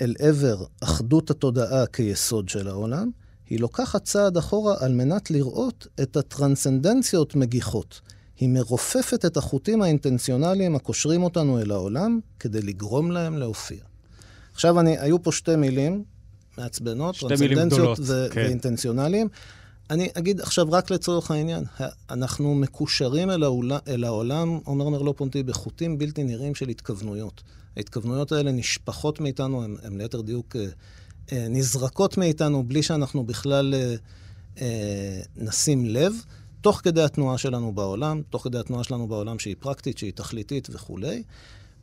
אל 0.00 0.14
עבר 0.18 0.64
אחדות 0.80 1.30
התודעה 1.30 1.86
כיסוד 1.86 2.48
של 2.48 2.68
העולם, 2.68 3.10
היא 3.46 3.60
לוקחת 3.60 4.04
צעד 4.04 4.36
אחורה 4.36 4.74
על 4.80 4.92
מנת 4.92 5.30
לראות 5.30 5.86
את 6.02 6.16
הטרנסצנדנציות 6.16 7.36
מגיחות. 7.36 8.00
היא 8.36 8.48
מרופפת 8.48 9.24
את 9.24 9.36
החוטים 9.36 9.82
האינטנציונליים 9.82 10.76
הקושרים 10.76 11.22
אותנו 11.22 11.60
אל 11.60 11.70
העולם 11.70 12.20
כדי 12.40 12.62
לגרום 12.62 13.10
להם 13.10 13.38
להופיע. 13.38 13.84
עכשיו, 14.52 14.80
אני, 14.80 14.98
היו 14.98 15.22
פה 15.22 15.32
שתי 15.32 15.56
מילים 15.56 16.04
מעצבנות, 16.58 17.16
ו- 18.00 18.26
כן. 18.30 18.40
ואינטנציונליים. 18.40 19.28
אני 19.90 20.08
אגיד 20.14 20.40
עכשיו 20.40 20.72
רק 20.72 20.90
לצורך 20.90 21.30
העניין, 21.30 21.64
אנחנו 22.10 22.54
מקושרים 22.54 23.30
אל 23.30 23.42
העולם, 23.42 23.78
אל 23.88 24.04
העולם 24.04 24.58
אומר 24.66 24.88
מרלו 24.88 25.16
פונטי, 25.16 25.42
בחוטים 25.42 25.98
בלתי 25.98 26.24
נראים 26.24 26.54
של 26.54 26.68
התכוונויות. 26.68 27.42
ההתכוונויות 27.76 28.32
האלה 28.32 28.52
נשפחות 28.52 29.20
מאיתנו, 29.20 29.64
הן 29.64 29.98
ליתר 29.98 30.20
דיוק 30.20 30.56
אה, 30.56 30.66
אה, 31.32 31.46
נזרקות 31.50 32.18
מאיתנו 32.18 32.64
בלי 32.64 32.82
שאנחנו 32.82 33.24
בכלל 33.24 33.74
אה, 34.60 35.20
נשים 35.36 35.86
לב, 35.86 36.12
תוך 36.60 36.80
כדי 36.84 37.02
התנועה 37.02 37.38
שלנו 37.38 37.72
בעולם, 37.72 38.22
תוך 38.30 38.44
כדי 38.44 38.58
התנועה 38.58 38.84
שלנו 38.84 39.08
בעולם 39.08 39.38
שהיא 39.38 39.56
פרקטית, 39.60 39.98
שהיא 39.98 40.12
תכליתית 40.12 40.68
וכולי, 40.72 41.22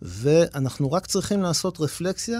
ואנחנו 0.01 0.91
רק 0.91 1.05
צריכים 1.05 1.41
לעשות 1.41 1.79
רפלקסיה 1.79 2.39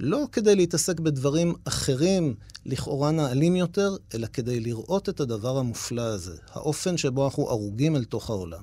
לא 0.00 0.24
כדי 0.32 0.56
להתעסק 0.56 1.00
בדברים 1.00 1.54
אחרים, 1.64 2.34
לכאורה 2.66 3.10
נעלים 3.10 3.56
יותר, 3.56 3.96
אלא 4.14 4.26
כדי 4.26 4.60
לראות 4.60 5.08
את 5.08 5.20
הדבר 5.20 5.58
המופלא 5.58 6.02
הזה, 6.02 6.36
האופן 6.52 6.96
שבו 6.96 7.24
אנחנו 7.24 7.48
ערוגים 7.48 7.96
אל 7.96 8.04
תוך 8.04 8.30
העולם. 8.30 8.62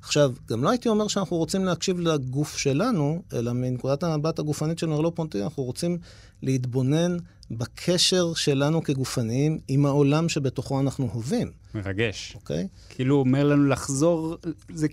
עכשיו, 0.00 0.32
גם 0.48 0.64
לא 0.64 0.70
הייתי 0.70 0.88
אומר 0.88 1.08
שאנחנו 1.08 1.36
רוצים 1.36 1.64
להקשיב 1.64 2.00
לגוף 2.00 2.56
שלנו, 2.56 3.22
אלא 3.32 3.52
מנקודת 3.52 4.02
המבט 4.02 4.38
הגופנית 4.38 4.78
של 4.78 4.86
מרלו 4.86 5.14
פונטי, 5.14 5.42
אנחנו 5.42 5.62
רוצים 5.62 5.98
להתבונן 6.42 7.16
בקשר 7.50 8.34
שלנו 8.34 8.82
כגופניים 8.82 9.58
עם 9.68 9.86
העולם 9.86 10.28
שבתוכו 10.28 10.80
אנחנו 10.80 11.10
הווים, 11.12 11.52
מרגש. 11.74 12.32
אוקיי? 12.34 12.68
כאילו 12.88 13.14
הוא 13.14 13.20
אומר 13.20 13.44
לנו 13.44 13.68
לחזור, 13.68 14.36
זה, 14.74 14.86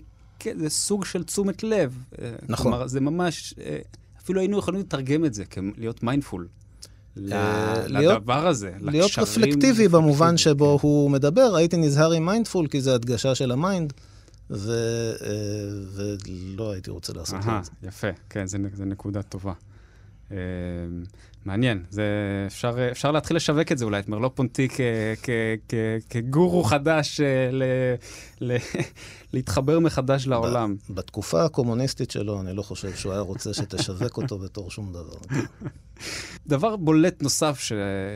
זה 0.56 0.70
סוג 0.70 1.04
של 1.04 1.24
תשומת 1.24 1.62
לב. 1.62 1.98
אה, 2.18 2.32
נכון. 2.48 2.72
כלומר, 2.72 2.86
זה 2.86 3.00
ממש, 3.00 3.54
אה, 3.60 3.78
אפילו 4.24 4.40
היינו 4.40 4.58
יכולים 4.58 4.80
לתרגם 4.80 5.24
את 5.24 5.34
זה, 5.34 5.44
להיות 5.76 6.02
מיינדפול. 6.02 6.48
אה, 7.32 7.86
להיות- 7.88 8.16
לדבר 8.16 8.46
הזה, 8.46 8.72
להיות 8.80 9.10
לקשרים 9.18 9.48
רפלקטיבי 9.48 9.88
במובן 9.88 10.36
שבו. 10.36 10.78
הוא 10.82 11.10
מדבר, 11.10 11.56
הייתי 11.56 11.76
נזהר 11.76 12.12
עם 12.12 12.26
mindful, 12.26 12.66
כי 12.66 12.80
זה 12.80 12.94
הדגשה 12.94 13.34
של 13.34 13.52
ה 13.52 13.59
mind, 13.59 13.92
ו, 14.50 14.70
אה, 15.22 15.28
ולא 15.94 16.72
הייתי 16.72 16.90
רוצה 16.90 17.12
לעשות 17.12 17.36
את 17.38 17.64
זה. 17.64 17.70
יפה, 17.88 18.06
כן, 18.30 18.46
זה 18.46 18.58
נקודה 18.86 19.22
טובה. 19.22 19.52
אה, 20.32 20.36
מעניין, 21.44 21.82
זה, 21.90 22.04
אפשר, 22.46 22.90
אפשר 22.90 23.12
להתחיל 23.12 23.36
לשווק 23.36 23.72
את 23.72 23.78
זה 23.78 23.84
אולי, 23.84 23.98
את 23.98 24.08
מרלו 24.08 24.34
פונטי 24.34 24.68
כ, 24.68 24.80
כ, 25.22 25.30
כ, 25.68 25.74
כגורו 26.10 26.64
חדש, 26.64 27.20
אה, 27.20 27.48
ל, 27.52 27.62
ל, 28.40 28.56
להתחבר 29.34 29.78
מחדש 29.78 30.26
לעולם. 30.26 30.76
בתקופה 30.90 31.44
הקומוניסטית 31.44 32.10
שלו, 32.10 32.40
אני 32.40 32.56
לא 32.56 32.62
חושב 32.62 32.94
שהוא 32.94 33.12
היה 33.12 33.20
רוצה 33.20 33.54
שתשווק 33.54 34.16
אותו 34.16 34.38
בתור 34.38 34.70
שום 34.70 34.92
דבר. 34.92 35.18
דבר 36.46 36.76
בולט 36.76 37.22
נוסף 37.22 37.60
ש, 37.60 37.72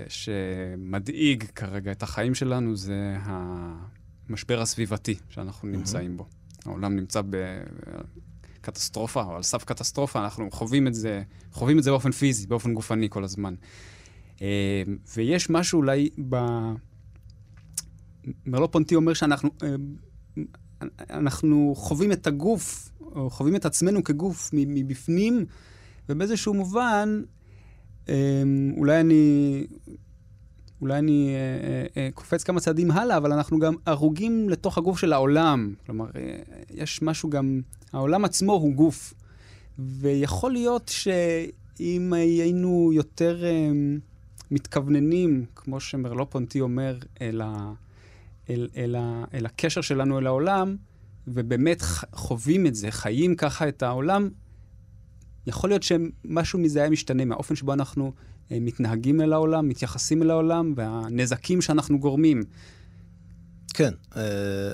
שמדאיג 0.08 1.44
כרגע 1.54 1.92
את 1.92 2.02
החיים 2.02 2.34
שלנו 2.34 2.76
זה 2.76 3.16
המשבר 3.22 4.60
הסביבתי 4.60 5.14
שאנחנו 5.28 5.68
נמצאים 5.68 6.16
בו. 6.16 6.26
העולם 6.66 6.96
נמצא 6.96 7.20
בקטסטרופה, 8.68 9.22
או 9.22 9.36
על 9.36 9.42
סף 9.42 9.64
קטסטרופה, 9.64 10.24
אנחנו 10.24 10.50
חווים 10.50 10.86
את 10.86 10.94
זה, 10.94 11.22
חווים 11.52 11.78
את 11.78 11.82
זה 11.82 11.90
באופן 11.90 12.10
פיזי, 12.10 12.46
באופן 12.46 12.74
גופני 12.74 13.06
כל 13.10 13.24
הזמן. 13.24 13.54
אה, 14.42 14.82
ויש 15.16 15.50
משהו 15.50 15.78
אולי 15.78 16.08
ב... 16.28 16.36
מרלו 18.46 18.70
פונטי 18.70 18.94
אומר 18.94 19.14
שאנחנו 19.14 19.50
אה, 19.62 19.74
אנחנו 21.10 21.74
חווים 21.76 22.12
את 22.12 22.26
הגוף, 22.26 22.92
או 23.00 23.30
חווים 23.30 23.56
את 23.56 23.64
עצמנו 23.64 24.04
כגוף 24.04 24.50
מבפנים, 24.52 25.44
ובאיזשהו 26.08 26.54
מובן, 26.54 27.22
אמ, 28.08 28.14
אולי 28.76 29.00
אני, 29.00 29.66
אולי 30.80 30.98
אני 30.98 31.34
אה, 31.34 31.38
אה, 31.68 31.86
אה, 31.96 32.08
קופץ 32.14 32.42
כמה 32.42 32.60
צעדים 32.60 32.90
הלאה, 32.90 33.16
אבל 33.16 33.32
אנחנו 33.32 33.58
גם 33.58 33.74
הרוגים 33.86 34.48
לתוך 34.48 34.78
הגוף 34.78 34.98
של 34.98 35.12
העולם. 35.12 35.74
כלומר, 35.86 36.06
אה, 36.16 36.38
יש 36.70 37.02
משהו 37.02 37.30
גם, 37.30 37.60
העולם 37.92 38.24
עצמו 38.24 38.52
הוא 38.52 38.74
גוף. 38.74 39.14
ויכול 39.78 40.52
להיות 40.52 40.90
שאם 40.94 42.12
היינו 42.12 42.90
יותר 42.92 43.44
אה, 43.44 43.70
מתכווננים, 44.50 45.44
כמו 45.54 45.80
שמרלו 45.80 46.30
פונטי 46.30 46.60
אומר, 46.60 46.98
אל, 47.20 47.40
ה, 47.40 47.72
אל, 48.50 48.68
אל, 48.76 48.96
ה, 48.98 49.24
אל 49.34 49.46
הקשר 49.46 49.80
שלנו 49.80 50.18
אל 50.18 50.26
העולם, 50.26 50.76
ובאמת 51.28 51.82
חווים 52.12 52.66
את 52.66 52.74
זה, 52.74 52.90
חיים 52.90 53.36
ככה 53.36 53.68
את 53.68 53.82
העולם, 53.82 54.28
יכול 55.46 55.70
להיות 55.70 55.82
שמשהו 55.82 56.58
מזה 56.58 56.80
היה 56.80 56.90
משתנה, 56.90 57.24
מהאופן 57.24 57.56
שבו 57.56 57.72
אנחנו 57.72 58.12
מתנהגים 58.50 59.20
אל 59.20 59.32
העולם, 59.32 59.68
מתייחסים 59.68 60.22
אל 60.22 60.30
העולם, 60.30 60.72
והנזקים 60.76 61.60
שאנחנו 61.60 61.98
גורמים. 61.98 62.42
כן, 63.74 63.92
אה, 64.16 64.22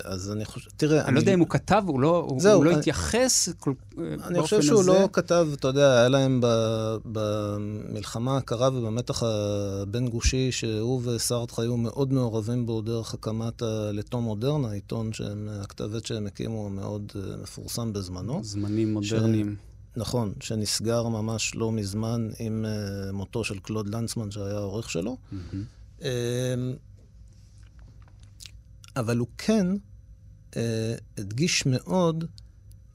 אז 0.05 0.33
אני 0.33 0.45
חושב, 0.45 0.71
תראה, 0.77 1.05
אני 1.05 1.15
לא 1.15 1.21
יודע 1.21 1.35
אם 1.35 1.41
הוא 1.41 1.49
כתב, 1.49 1.83
הוא 1.87 2.01
לא, 2.01 2.29
זהו, 2.39 2.57
הוא 2.57 2.65
לא 2.65 2.71
אני- 2.71 2.79
התייחס 2.79 3.49
כל, 3.59 3.73
אה, 3.99 4.15
אני 4.27 4.43
חושב 4.43 4.63
שהוא 4.63 4.81
הזה. 4.81 4.91
לא 4.93 5.09
כתב, 5.13 5.47
אתה 5.55 5.69
יודע, 5.69 5.99
היה 5.99 6.09
להם 6.09 6.41
ב- 6.43 6.97
במלחמה 7.13 8.37
הקרה 8.37 8.69
ובמתח 8.75 9.23
הבין-גושי, 9.23 10.53
שהוא 10.53 11.01
וסארטר 11.05 11.63
היו 11.63 11.77
מאוד 11.77 12.13
מעורבים 12.13 12.67
בו 12.67 12.81
דרך 12.83 13.15
הקמת 13.15 13.63
הלטו 13.63 14.21
מודרנה, 14.21 14.69
העיתון 14.69 15.13
שהם, 15.13 15.49
הכתב 15.63 15.95
עת 15.97 16.07
שהם 16.07 16.27
הקימו, 16.27 16.71
מאוד 16.71 17.13
אה, 17.17 17.37
מפורסם 17.43 17.93
בזמנו. 17.93 18.41
זמנים 18.45 18.93
מודרניים. 18.93 19.57
נכון, 19.97 20.33
שנסגר 20.41 21.09
ממש 21.09 21.55
לא 21.55 21.73
מזמן 21.73 22.29
עם 22.39 22.65
uh, 22.65 23.13
מותו 23.13 23.45
של 23.45 23.59
קלוד 23.59 23.95
לנצמן, 23.95 24.31
שהיה 24.31 24.57
העורך 24.57 24.91
שלו. 24.91 25.17
מהמם. 25.33 25.65
Uh, 25.99 26.05
אבל 28.97 29.19
הוא 29.19 29.29
כן 29.39 29.67
uh, 30.51 30.57
הדגיש 31.19 31.67
מאוד 31.67 32.25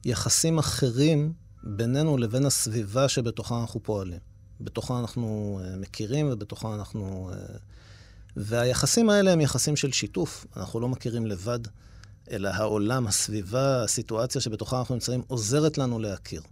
יחסים 0.04 0.58
אחרים 0.58 1.32
בינינו 1.62 2.16
לבין 2.16 2.46
הסביבה 2.46 3.08
שבתוכה 3.08 3.60
אנחנו 3.60 3.82
פועלים. 3.82 4.18
בתוכה 4.60 4.98
אנחנו 4.98 5.60
uh, 5.62 5.76
מכירים 5.76 6.28
ובתוכה 6.32 6.74
אנחנו... 6.74 7.30
Uh, 7.32 7.58
והיחסים 8.36 9.10
האלה 9.10 9.32
הם 9.32 9.40
יחסים 9.40 9.76
של 9.76 9.92
שיתוף. 9.92 10.46
אנחנו 10.56 10.80
לא 10.80 10.88
מכירים 10.88 11.26
לבד, 11.26 11.58
אלא 12.30 12.48
העולם, 12.48 13.06
הסביבה, 13.06 13.84
הסיטואציה 13.84 14.40
שבתוכה 14.40 14.78
אנחנו 14.78 14.94
נמצאים, 14.94 15.22
עוזרת 15.26 15.78
לנו 15.78 15.98
להכיר. 15.98 16.42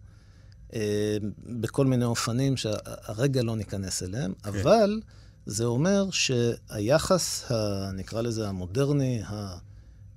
אה, 0.75 1.17
בכל 1.47 1.87
מיני 1.87 2.05
אופנים 2.05 2.57
שהרגע 2.57 3.43
לא 3.43 3.57
ניכנס 3.57 4.03
אליהם, 4.03 4.33
אבל 4.45 5.01
זה 5.47 5.65
אומר 5.65 6.11
שהיחס, 6.11 7.51
ה, 7.51 7.91
נקרא 7.93 8.21
לזה 8.21 8.49
המודרני, 8.49 9.23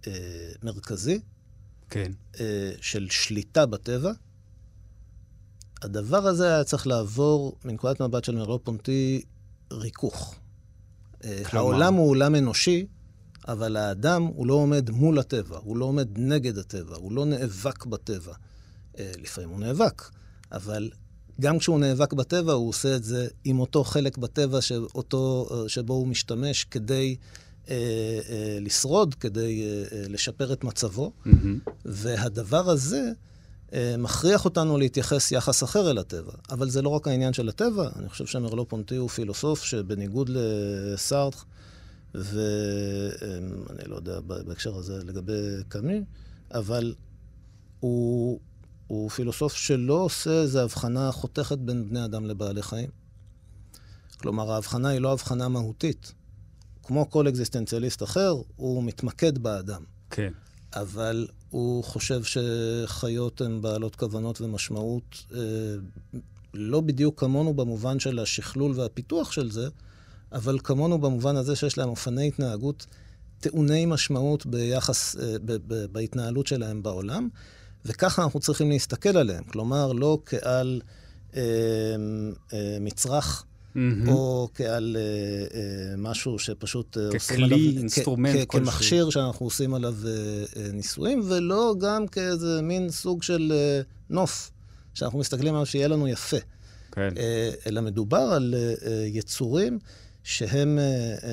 המרכזי, 0.06 1.20
כן. 1.90 2.12
אה, 2.40 2.72
של 2.82 3.08
שליטה 3.10 3.66
בטבע, 3.66 4.12
הדבר 5.82 6.28
הזה 6.28 6.48
היה 6.48 6.64
צריך 6.64 6.88
לעבור, 6.88 7.58
מנקודת 7.66 8.02
מבט 8.02 8.24
של 8.24 8.36
מרלו 8.36 8.64
פונטי, 8.64 9.22
ריכוך. 9.72 10.36
אה, 11.24 11.42
כלומר? 11.50 11.66
העולם 11.66 11.94
הוא 11.94 12.10
עולם 12.10 12.36
אנושי, 12.36 12.86
אבל 13.48 13.78
האדם 13.78 14.24
הוא 14.24 14.48
לא 14.48 14.54
עומד 14.54 14.90
מול 14.90 15.20
הטבע, 15.20 15.58
הוא 15.58 15.78
לא 15.78 15.86
עומד 15.86 16.08
נגד 16.16 16.58
הטבע, 16.58 16.96
הוא 16.96 17.12
לא 17.12 17.26
נאבק 17.26 17.86
בטבע. 17.86 18.34
אה, 19.00 19.12
לפעמים 19.18 19.50
הוא 19.50 19.60
נאבק, 19.60 20.04
אבל 20.52 20.90
גם 21.42 21.60
כשהוא 21.60 21.80
נאבק 21.80 22.14
בטבע, 22.14 22.54
הוא 22.54 22.70
עושה 22.70 22.96
את 22.96 23.04
זה 23.04 23.28
עם 23.44 23.60
אותו 23.60 23.84
חלק 23.84 24.18
בטבע 24.18 24.62
שאותו, 24.62 25.50
שבו 25.68 25.94
הוא 25.94 26.08
משתמש 26.08 26.64
כדי 26.64 27.16
אה, 27.70 27.76
אה, 28.30 28.58
לשרוד, 28.62 29.16
כדי 29.16 29.64
אה, 29.64 29.98
אה, 29.98 30.04
לשפר 30.10 30.54
את 30.54 30.64
מצבו. 30.64 31.12
מהמם. 31.26 31.60
והדבר 31.86 32.70
הזה 32.70 33.12
אה, 33.74 33.96
מכריח 33.98 34.46
אותנו 34.46 34.78
להתייחס 34.78 35.32
יחס 35.32 35.64
אחר 35.64 35.92
אל 35.92 35.98
הטבע. 35.98 36.34
אבל 36.50 36.70
זה 36.70 36.82
לא 36.82 36.90
רק 36.90 37.08
העניין 37.08 37.34
של 37.34 37.50
הטבע, 37.50 37.90
אני 37.96 38.10
חושב 38.10 38.26
שמרלו 38.26 38.68
פונטי 38.68 38.96
הוא 38.96 39.10
פילוסוף 39.10 39.64
שבניגוד 39.64 40.30
לסארטר, 40.34 41.38
ואני 42.16 43.86
לא 43.86 43.96
יודע 43.96 44.20
בהקשר 44.20 44.76
הזה 44.76 45.04
לגבי 45.04 45.42
קאמי, 45.68 46.02
אבל 46.52 46.94
הוא, 47.80 48.40
הוא 48.92 49.10
פילוסוף 49.10 49.54
שלא 49.54 49.94
עושה 49.94 50.42
איזו 50.42 50.60
הבחנה 50.60 51.12
חותכת 51.12 51.58
בין 51.58 51.90
בני 51.90 52.06
אדם 52.06 52.26
לבעלי 52.26 52.64
חיים. 52.64 52.90
כלומר, 54.18 54.52
ההבחנה 54.52 54.90
היא 54.90 55.00
לא 55.00 55.14
הבחנה 55.14 55.48
מהותית. 55.48 56.14
כמו 56.84 57.10
כל 57.10 57.28
אקזיסטנציאליסט 57.28 58.04
אחר, 58.04 58.34
הוא 58.56 58.84
מתמקד 58.84 59.38
באדם. 59.38 59.84
כן. 60.10 60.32
אבל 60.74 61.28
הוא 61.50 61.84
חושב 61.84 62.22
שחיות 62.24 63.42
הן 63.42 63.62
בעלות 63.62 63.96
כוונות 63.96 64.42
ומשמעות 64.42 65.26
אה, 65.34 65.40
לא 66.54 66.82
בדיוק 66.82 67.20
כמונו 67.20 67.54
במובן 67.54 68.00
של 68.00 68.20
השכלול 68.20 68.72
והפיתוח 68.76 69.32
של 69.32 69.52
זה, 69.52 69.70
אבל 70.32 70.60
כמונו 70.64 70.98
במובן 70.98 71.36
הזה 71.36 71.56
שיש 71.56 71.78
להם 71.78 71.90
אופני 71.90 72.28
התנהגות 72.28 72.86
טעוני 73.40 73.86
משמעות 73.86 74.46
ביחס, 74.46 75.16
אה, 75.16 75.36
ב, 75.46 75.58
ב, 75.68 75.86
בהתנהלות 75.86 76.48
שלהם 76.48 76.84
בעולם, 76.84 77.30
וככה 77.86 78.24
אנחנו 78.24 78.40
צריכים 78.40 78.70
להסתכל 78.70 79.18
עליהם. 79.18 79.44
כלומר, 79.44 79.92
לא 79.94 80.20
כעל 80.26 80.82
אה, 81.36 81.42
אה, 82.54 82.78
מצרך. 82.82 83.44
מהמם. 83.76 84.10
או 84.10 84.50
כעל 84.56 84.98
אה, 85.00 85.02
אה, 85.60 85.96
משהו 85.98 86.40
שפשוט 86.40 86.98
אה, 86.98 87.06
עושים 87.06 87.20
ככלי, 87.20 87.44
עליו... 87.44 87.58
instrument 87.78 88.36
כ- 88.36 88.46
כלשהו. 88.48 88.66
כמכשיר 88.66 89.10
שאנחנו 89.10 89.46
עושים 89.46 89.74
עליו 89.74 89.96
אה, 90.06 90.12
אה, 90.58 90.72
ניסויים, 90.72 91.22
ולא 91.30 91.76
גם 91.80 92.08
כאיזה 92.08 92.62
מין 92.62 92.90
סוג 92.90 93.24
של 93.24 93.52
אה, 93.56 93.82
נוף, 94.10 94.52
שאנחנו 94.94 95.20
מסתכלים 95.20 95.54
עליו 95.54 95.66
שיהיה 95.66 95.88
לנו 95.88 96.08
יפה. 96.08 96.38
כן. 96.92 97.14
אה, 97.18 97.52
אלא 97.68 97.82
מדובר 97.82 98.18
על 98.18 98.56
אה, 98.58 98.74
אה, 98.90 99.06
יצורים 99.08 99.80
שהם 100.24 100.80
אה, 100.80 100.84
אה, 100.84 101.30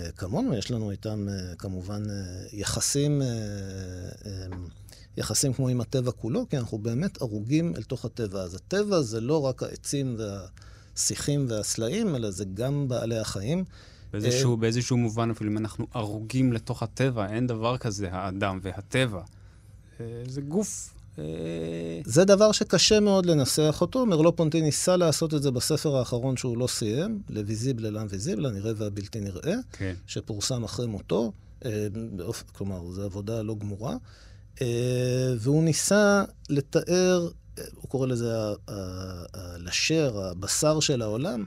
אה, 0.00 0.10
כמונו, 0.16 0.54
יש 0.54 0.70
לנו 0.70 0.90
איתם 0.90 1.26
אה, 1.28 1.54
כמובן 1.58 2.02
אה, 2.10 2.14
יחסים, 2.52 3.22
אה, 3.22 3.26
אה, 4.26 4.46
יחסים 5.16 5.52
כמו 5.52 5.68
עם 5.68 5.80
הטבע 5.80 6.10
כולו, 6.10 6.48
כי 6.48 6.58
אנחנו 6.58 6.78
באמת 6.78 7.22
ערוגים 7.22 7.72
אל 7.76 7.82
תוך 7.82 8.04
הטבע. 8.04 8.40
אז 8.40 8.54
הטבע 8.54 9.00
זה 9.00 9.20
לא 9.20 9.44
רק 9.44 9.62
העצים 9.62 10.16
והשיחים 10.18 11.46
והסלעים, 11.48 12.14
אלא 12.14 12.30
זה 12.30 12.44
גם 12.54 12.88
בעלי 12.88 13.18
החיים. 13.18 13.64
באיזשהו, 14.12 14.56
באיזשהו 14.56 14.96
מובן, 14.96 15.30
אפילו 15.30 15.50
אם 15.50 15.58
אנחנו 15.58 15.86
ערוגים 15.94 16.52
לתוך 16.52 16.82
הטבע, 16.82 17.26
אין 17.26 17.46
דבר 17.46 17.76
כזה, 17.76 18.08
האדם 18.12 18.58
והטבע. 18.62 19.22
אה, 20.00 20.22
זה 20.26 20.40
גוף... 20.40 20.92
אה, 21.18 21.24
זה 22.04 22.24
דבר 22.24 22.52
שקשה 22.52 23.00
מאוד 23.00 23.26
לנסח 23.26 23.78
אותו. 23.80 24.06
מרלו 24.06 24.36
פונטי 24.36 24.60
ניסה 24.60 24.96
לעשות 24.96 25.34
את 25.34 25.42
זה 25.42 25.50
בספר 25.50 25.96
האחרון 25.96 26.36
שהוא 26.36 26.58
לא 26.58 26.66
סיים, 26.66 27.22
לוויזיבל 27.30 27.88
לאנוויזיבל, 27.88 28.46
הנראה 28.46 28.72
והבלתי 28.76 29.20
נראה. 29.20 29.54
כן. 29.72 29.94
שפורסם 30.06 30.64
אחרי 30.64 30.86
מותו, 30.86 31.32
אה. 31.64 31.86
כלומר, 32.52 32.90
זו 32.90 33.02
עבודה 33.02 33.42
לא 33.42 33.54
גמורה, 33.54 33.92
אה, 33.92 33.96
והוא 35.38 35.64
ניסה 35.64 36.24
לתאר, 36.50 37.28
אה, 37.58 37.64
הוא 37.74 37.88
קורא 37.90 38.06
לזה 38.06 38.34
הלשר, 39.34 40.20
הבשר 40.24 40.80
של 40.80 41.02
העולם, 41.02 41.44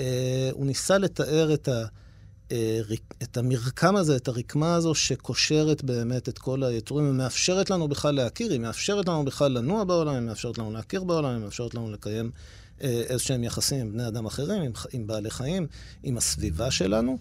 אה, 0.00 0.50
הוא 0.52 0.66
ניסה 0.66 0.98
לתאר 0.98 1.54
את, 1.54 1.68
ה... 1.68 1.84
אה, 2.52 2.80
את 3.22 3.36
המרקם 3.36 3.96
הזה, 3.96 4.16
את 4.16 4.28
הרקמה 4.28 4.74
הזו 4.74 4.94
שקושרת 4.94 5.84
באמת 5.84 6.28
את 6.28 6.38
כל 6.38 6.62
היצורים 6.62 7.10
ומאפשרת 7.10 7.70
לנו 7.70 7.88
בכלל 7.88 8.14
להכיר, 8.14 8.52
היא 8.52 8.60
מאפשרת 8.60 9.08
לנו 9.08 9.24
בכלל 9.24 9.52
לנוע 9.52 9.84
בעולם, 9.84 10.14
היא 10.14 10.20
מאפשרת 10.20 10.58
לנו 10.58 10.72
להכיר 10.72 11.04
בעולם, 11.04 11.30
היא 11.30 11.38
מאפשרת 11.38 11.74
לנו 11.74 11.90
לקיים 11.90 12.30
אה, 12.82 13.02
איזשהם 13.08 13.44
יחסים 13.44 13.80
עם 13.80 13.92
בני 13.92 14.08
אדם 14.08 14.26
אחרים, 14.26 14.62
עם, 14.62 14.72
עם 14.92 15.06
בעלי 15.06 15.30
חיים, 15.30 15.66
עם 16.02 16.16
הסביבה 16.16 16.70
שלנו. 16.70 17.18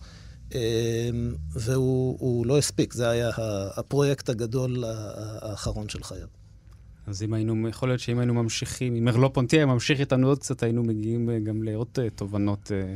אה, 0.56 1.10
והוא 1.52 2.18
הוא 2.20 2.45
לא 2.45 2.58
הספיק, 2.58 2.93
זה 2.93 3.10
היה 3.10 3.30
הפרויקט 3.76 4.30
הגדול 4.30 4.84
האחרון 5.41 5.89
של 5.89 6.04
חייו. 6.04 6.28
אז 7.10 7.24
אם 7.24 7.34
היינו, 7.34 7.70
יכול 7.70 7.89
להיות 7.89 8.00
שאם 8.00 8.20
היינו 8.20 8.34
ממשיכים, 8.34 8.95
אם 8.95 9.06
מרלו 9.06 9.34
פונטי 9.34 9.58
היה 9.58 9.66
ממשיך 9.66 10.00
איתנו 10.00 10.28
עוד 10.28 10.39
קצת, 10.39 10.64
היינו 10.64 10.84
מגיעים 10.84 11.30
אה, 11.30 11.39
גם 11.39 11.64
לעוד 11.64 11.88
אה, 12.00 12.10
תובנות 12.10 12.72
אה, 12.72 12.95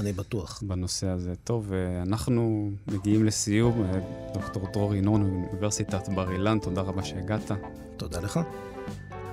אני 0.00 0.12
בטוח. 0.12 0.62
בנושא 0.66 1.06
הזה. 1.06 1.32
טוב, 1.44 1.72
אנחנו 2.02 2.70
מגיעים 2.86 3.24
לסיום. 3.24 3.86
דוקטור 4.34 4.68
דרור 4.72 4.94
ינון 4.94 5.30
מאוניברסיטת 5.30 6.08
בר 6.14 6.32
אילן, 6.32 6.58
תודה 6.58 6.80
רבה 6.80 7.04
שהגעת. 7.04 7.50
תודה 7.96 8.20
לך. 8.20 8.40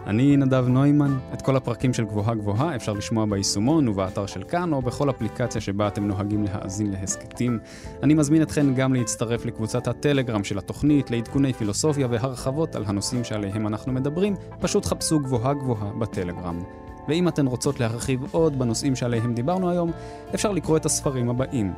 אני 0.08 0.38
נדב 0.38 0.68
נוימן. 0.68 1.18
את 1.34 1.42
כל 1.42 1.56
הפרקים 1.56 1.94
של 1.94 2.06
גבוהה 2.06 2.36
גבוהה 2.36 2.76
אפשר 2.76 2.94
לשמוע 2.94 3.26
ביישומון 3.26 3.88
ובאתר 3.88 4.26
של 4.26 4.44
כאן, 4.44 4.74
או 4.74 4.82
בכל 4.82 5.10
אפליקציה 5.10 5.62
שבה 5.62 5.88
אתם 5.88 6.08
נוהגים 6.08 6.44
להאזין 6.44 6.92
להסכתים. 6.92 7.60
אני 8.04 8.14
מזמין 8.14 8.42
אתכן 8.42 8.74
גם 8.74 8.94
להצטרף 8.94 9.46
לקבוצת 9.46 9.88
הטלגרם 9.88 10.44
של 10.44 10.58
התוכנית, 10.58 11.12
לעדכוני 11.12 11.54
פילוסופיה 11.54 12.08
והרחבות 12.10 12.76
על 12.76 12.84
הנושאים 12.88 13.24
שעליהם 13.24 13.68
אנחנו 13.68 13.94
מדברים, 13.94 14.36
פשוט 14.60 14.86
חפשו 14.86 15.20
גבוהה 15.20 15.54
גבוהה 15.54 15.94
בטלגרם. 15.94 16.60
ואם 17.08 17.28
אתן 17.28 17.48
רוצות 17.48 17.80
להרחיב 17.80 18.24
עוד 18.32 18.60
בנושאים 18.60 18.96
שעליהם 18.96 19.34
דיברנו 19.34 19.70
היום, 19.70 19.92
אפשר 20.36 20.52
לקרוא 20.52 20.78
את 20.78 20.86
הספרים 20.86 21.30
הבאים. 21.30 21.74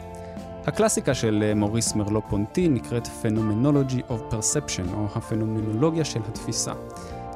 הקלאסיקה 0.68 1.14
של 1.14 1.44
אה, 1.44 1.56
מוריס 1.56 1.96
מרלו 1.96 2.22
פונטי 2.30 2.68
נקראת 2.68 3.08
Phenomenology 3.08 4.12
of 4.12 4.34
Perception, 4.34 4.94
או 4.94 5.06
הפנומנולוגיה 5.16 6.06
של 6.06 6.20
התפיסה. 6.28 6.74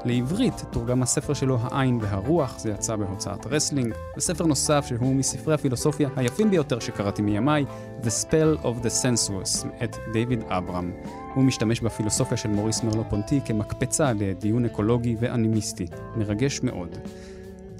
לעברית 0.06 0.64
תורגם 0.72 1.04
הספר 1.04 1.34
שלו 1.34 1.58
העין 1.62 2.00
והרוח, 2.02 2.60
זה 2.60 2.72
יצא 2.72 2.96
בהוצאת 2.96 3.48
רסלינג, 3.48 3.94
וספר 4.18 4.46
נוסף 4.46 4.86
שהוא 4.88 5.16
מספרי 5.16 5.54
הפילוסופיה 5.54 6.10
היפים 6.16 6.50
ביותר 6.50 6.80
שקראתי 6.80 7.22
מימיי, 7.22 7.66
The 8.04 8.24
Spell 8.24 8.64
of 8.64 8.84
the 8.84 8.90
Sensuous, 9.04 9.68
מאת 9.68 9.98
דיוויד 10.14 10.44
אברם. 10.48 10.92
הוא 11.36 11.44
משתמש 11.44 11.82
בפילוסופיה 11.82 12.38
של 12.38 12.50
מוריס 12.50 12.84
מרלו 12.84 13.04
פונטי 13.10 13.42
כמקפצה 13.46 14.14
לדיון 14.14 14.66
אקולוגי 14.66 15.16
ואנימיסטי. 15.20 15.88
מרגש 16.16 16.60
מאוד. 16.64 16.98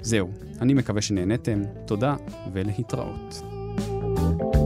זהו, 0.02 0.28
אני 0.60 0.74
מקווה 0.74 1.02
שנהניתם, 1.02 1.62
תודה 1.86 2.16
ולהתראות. 2.52 3.42
thank 4.18 4.54
you 4.54 4.57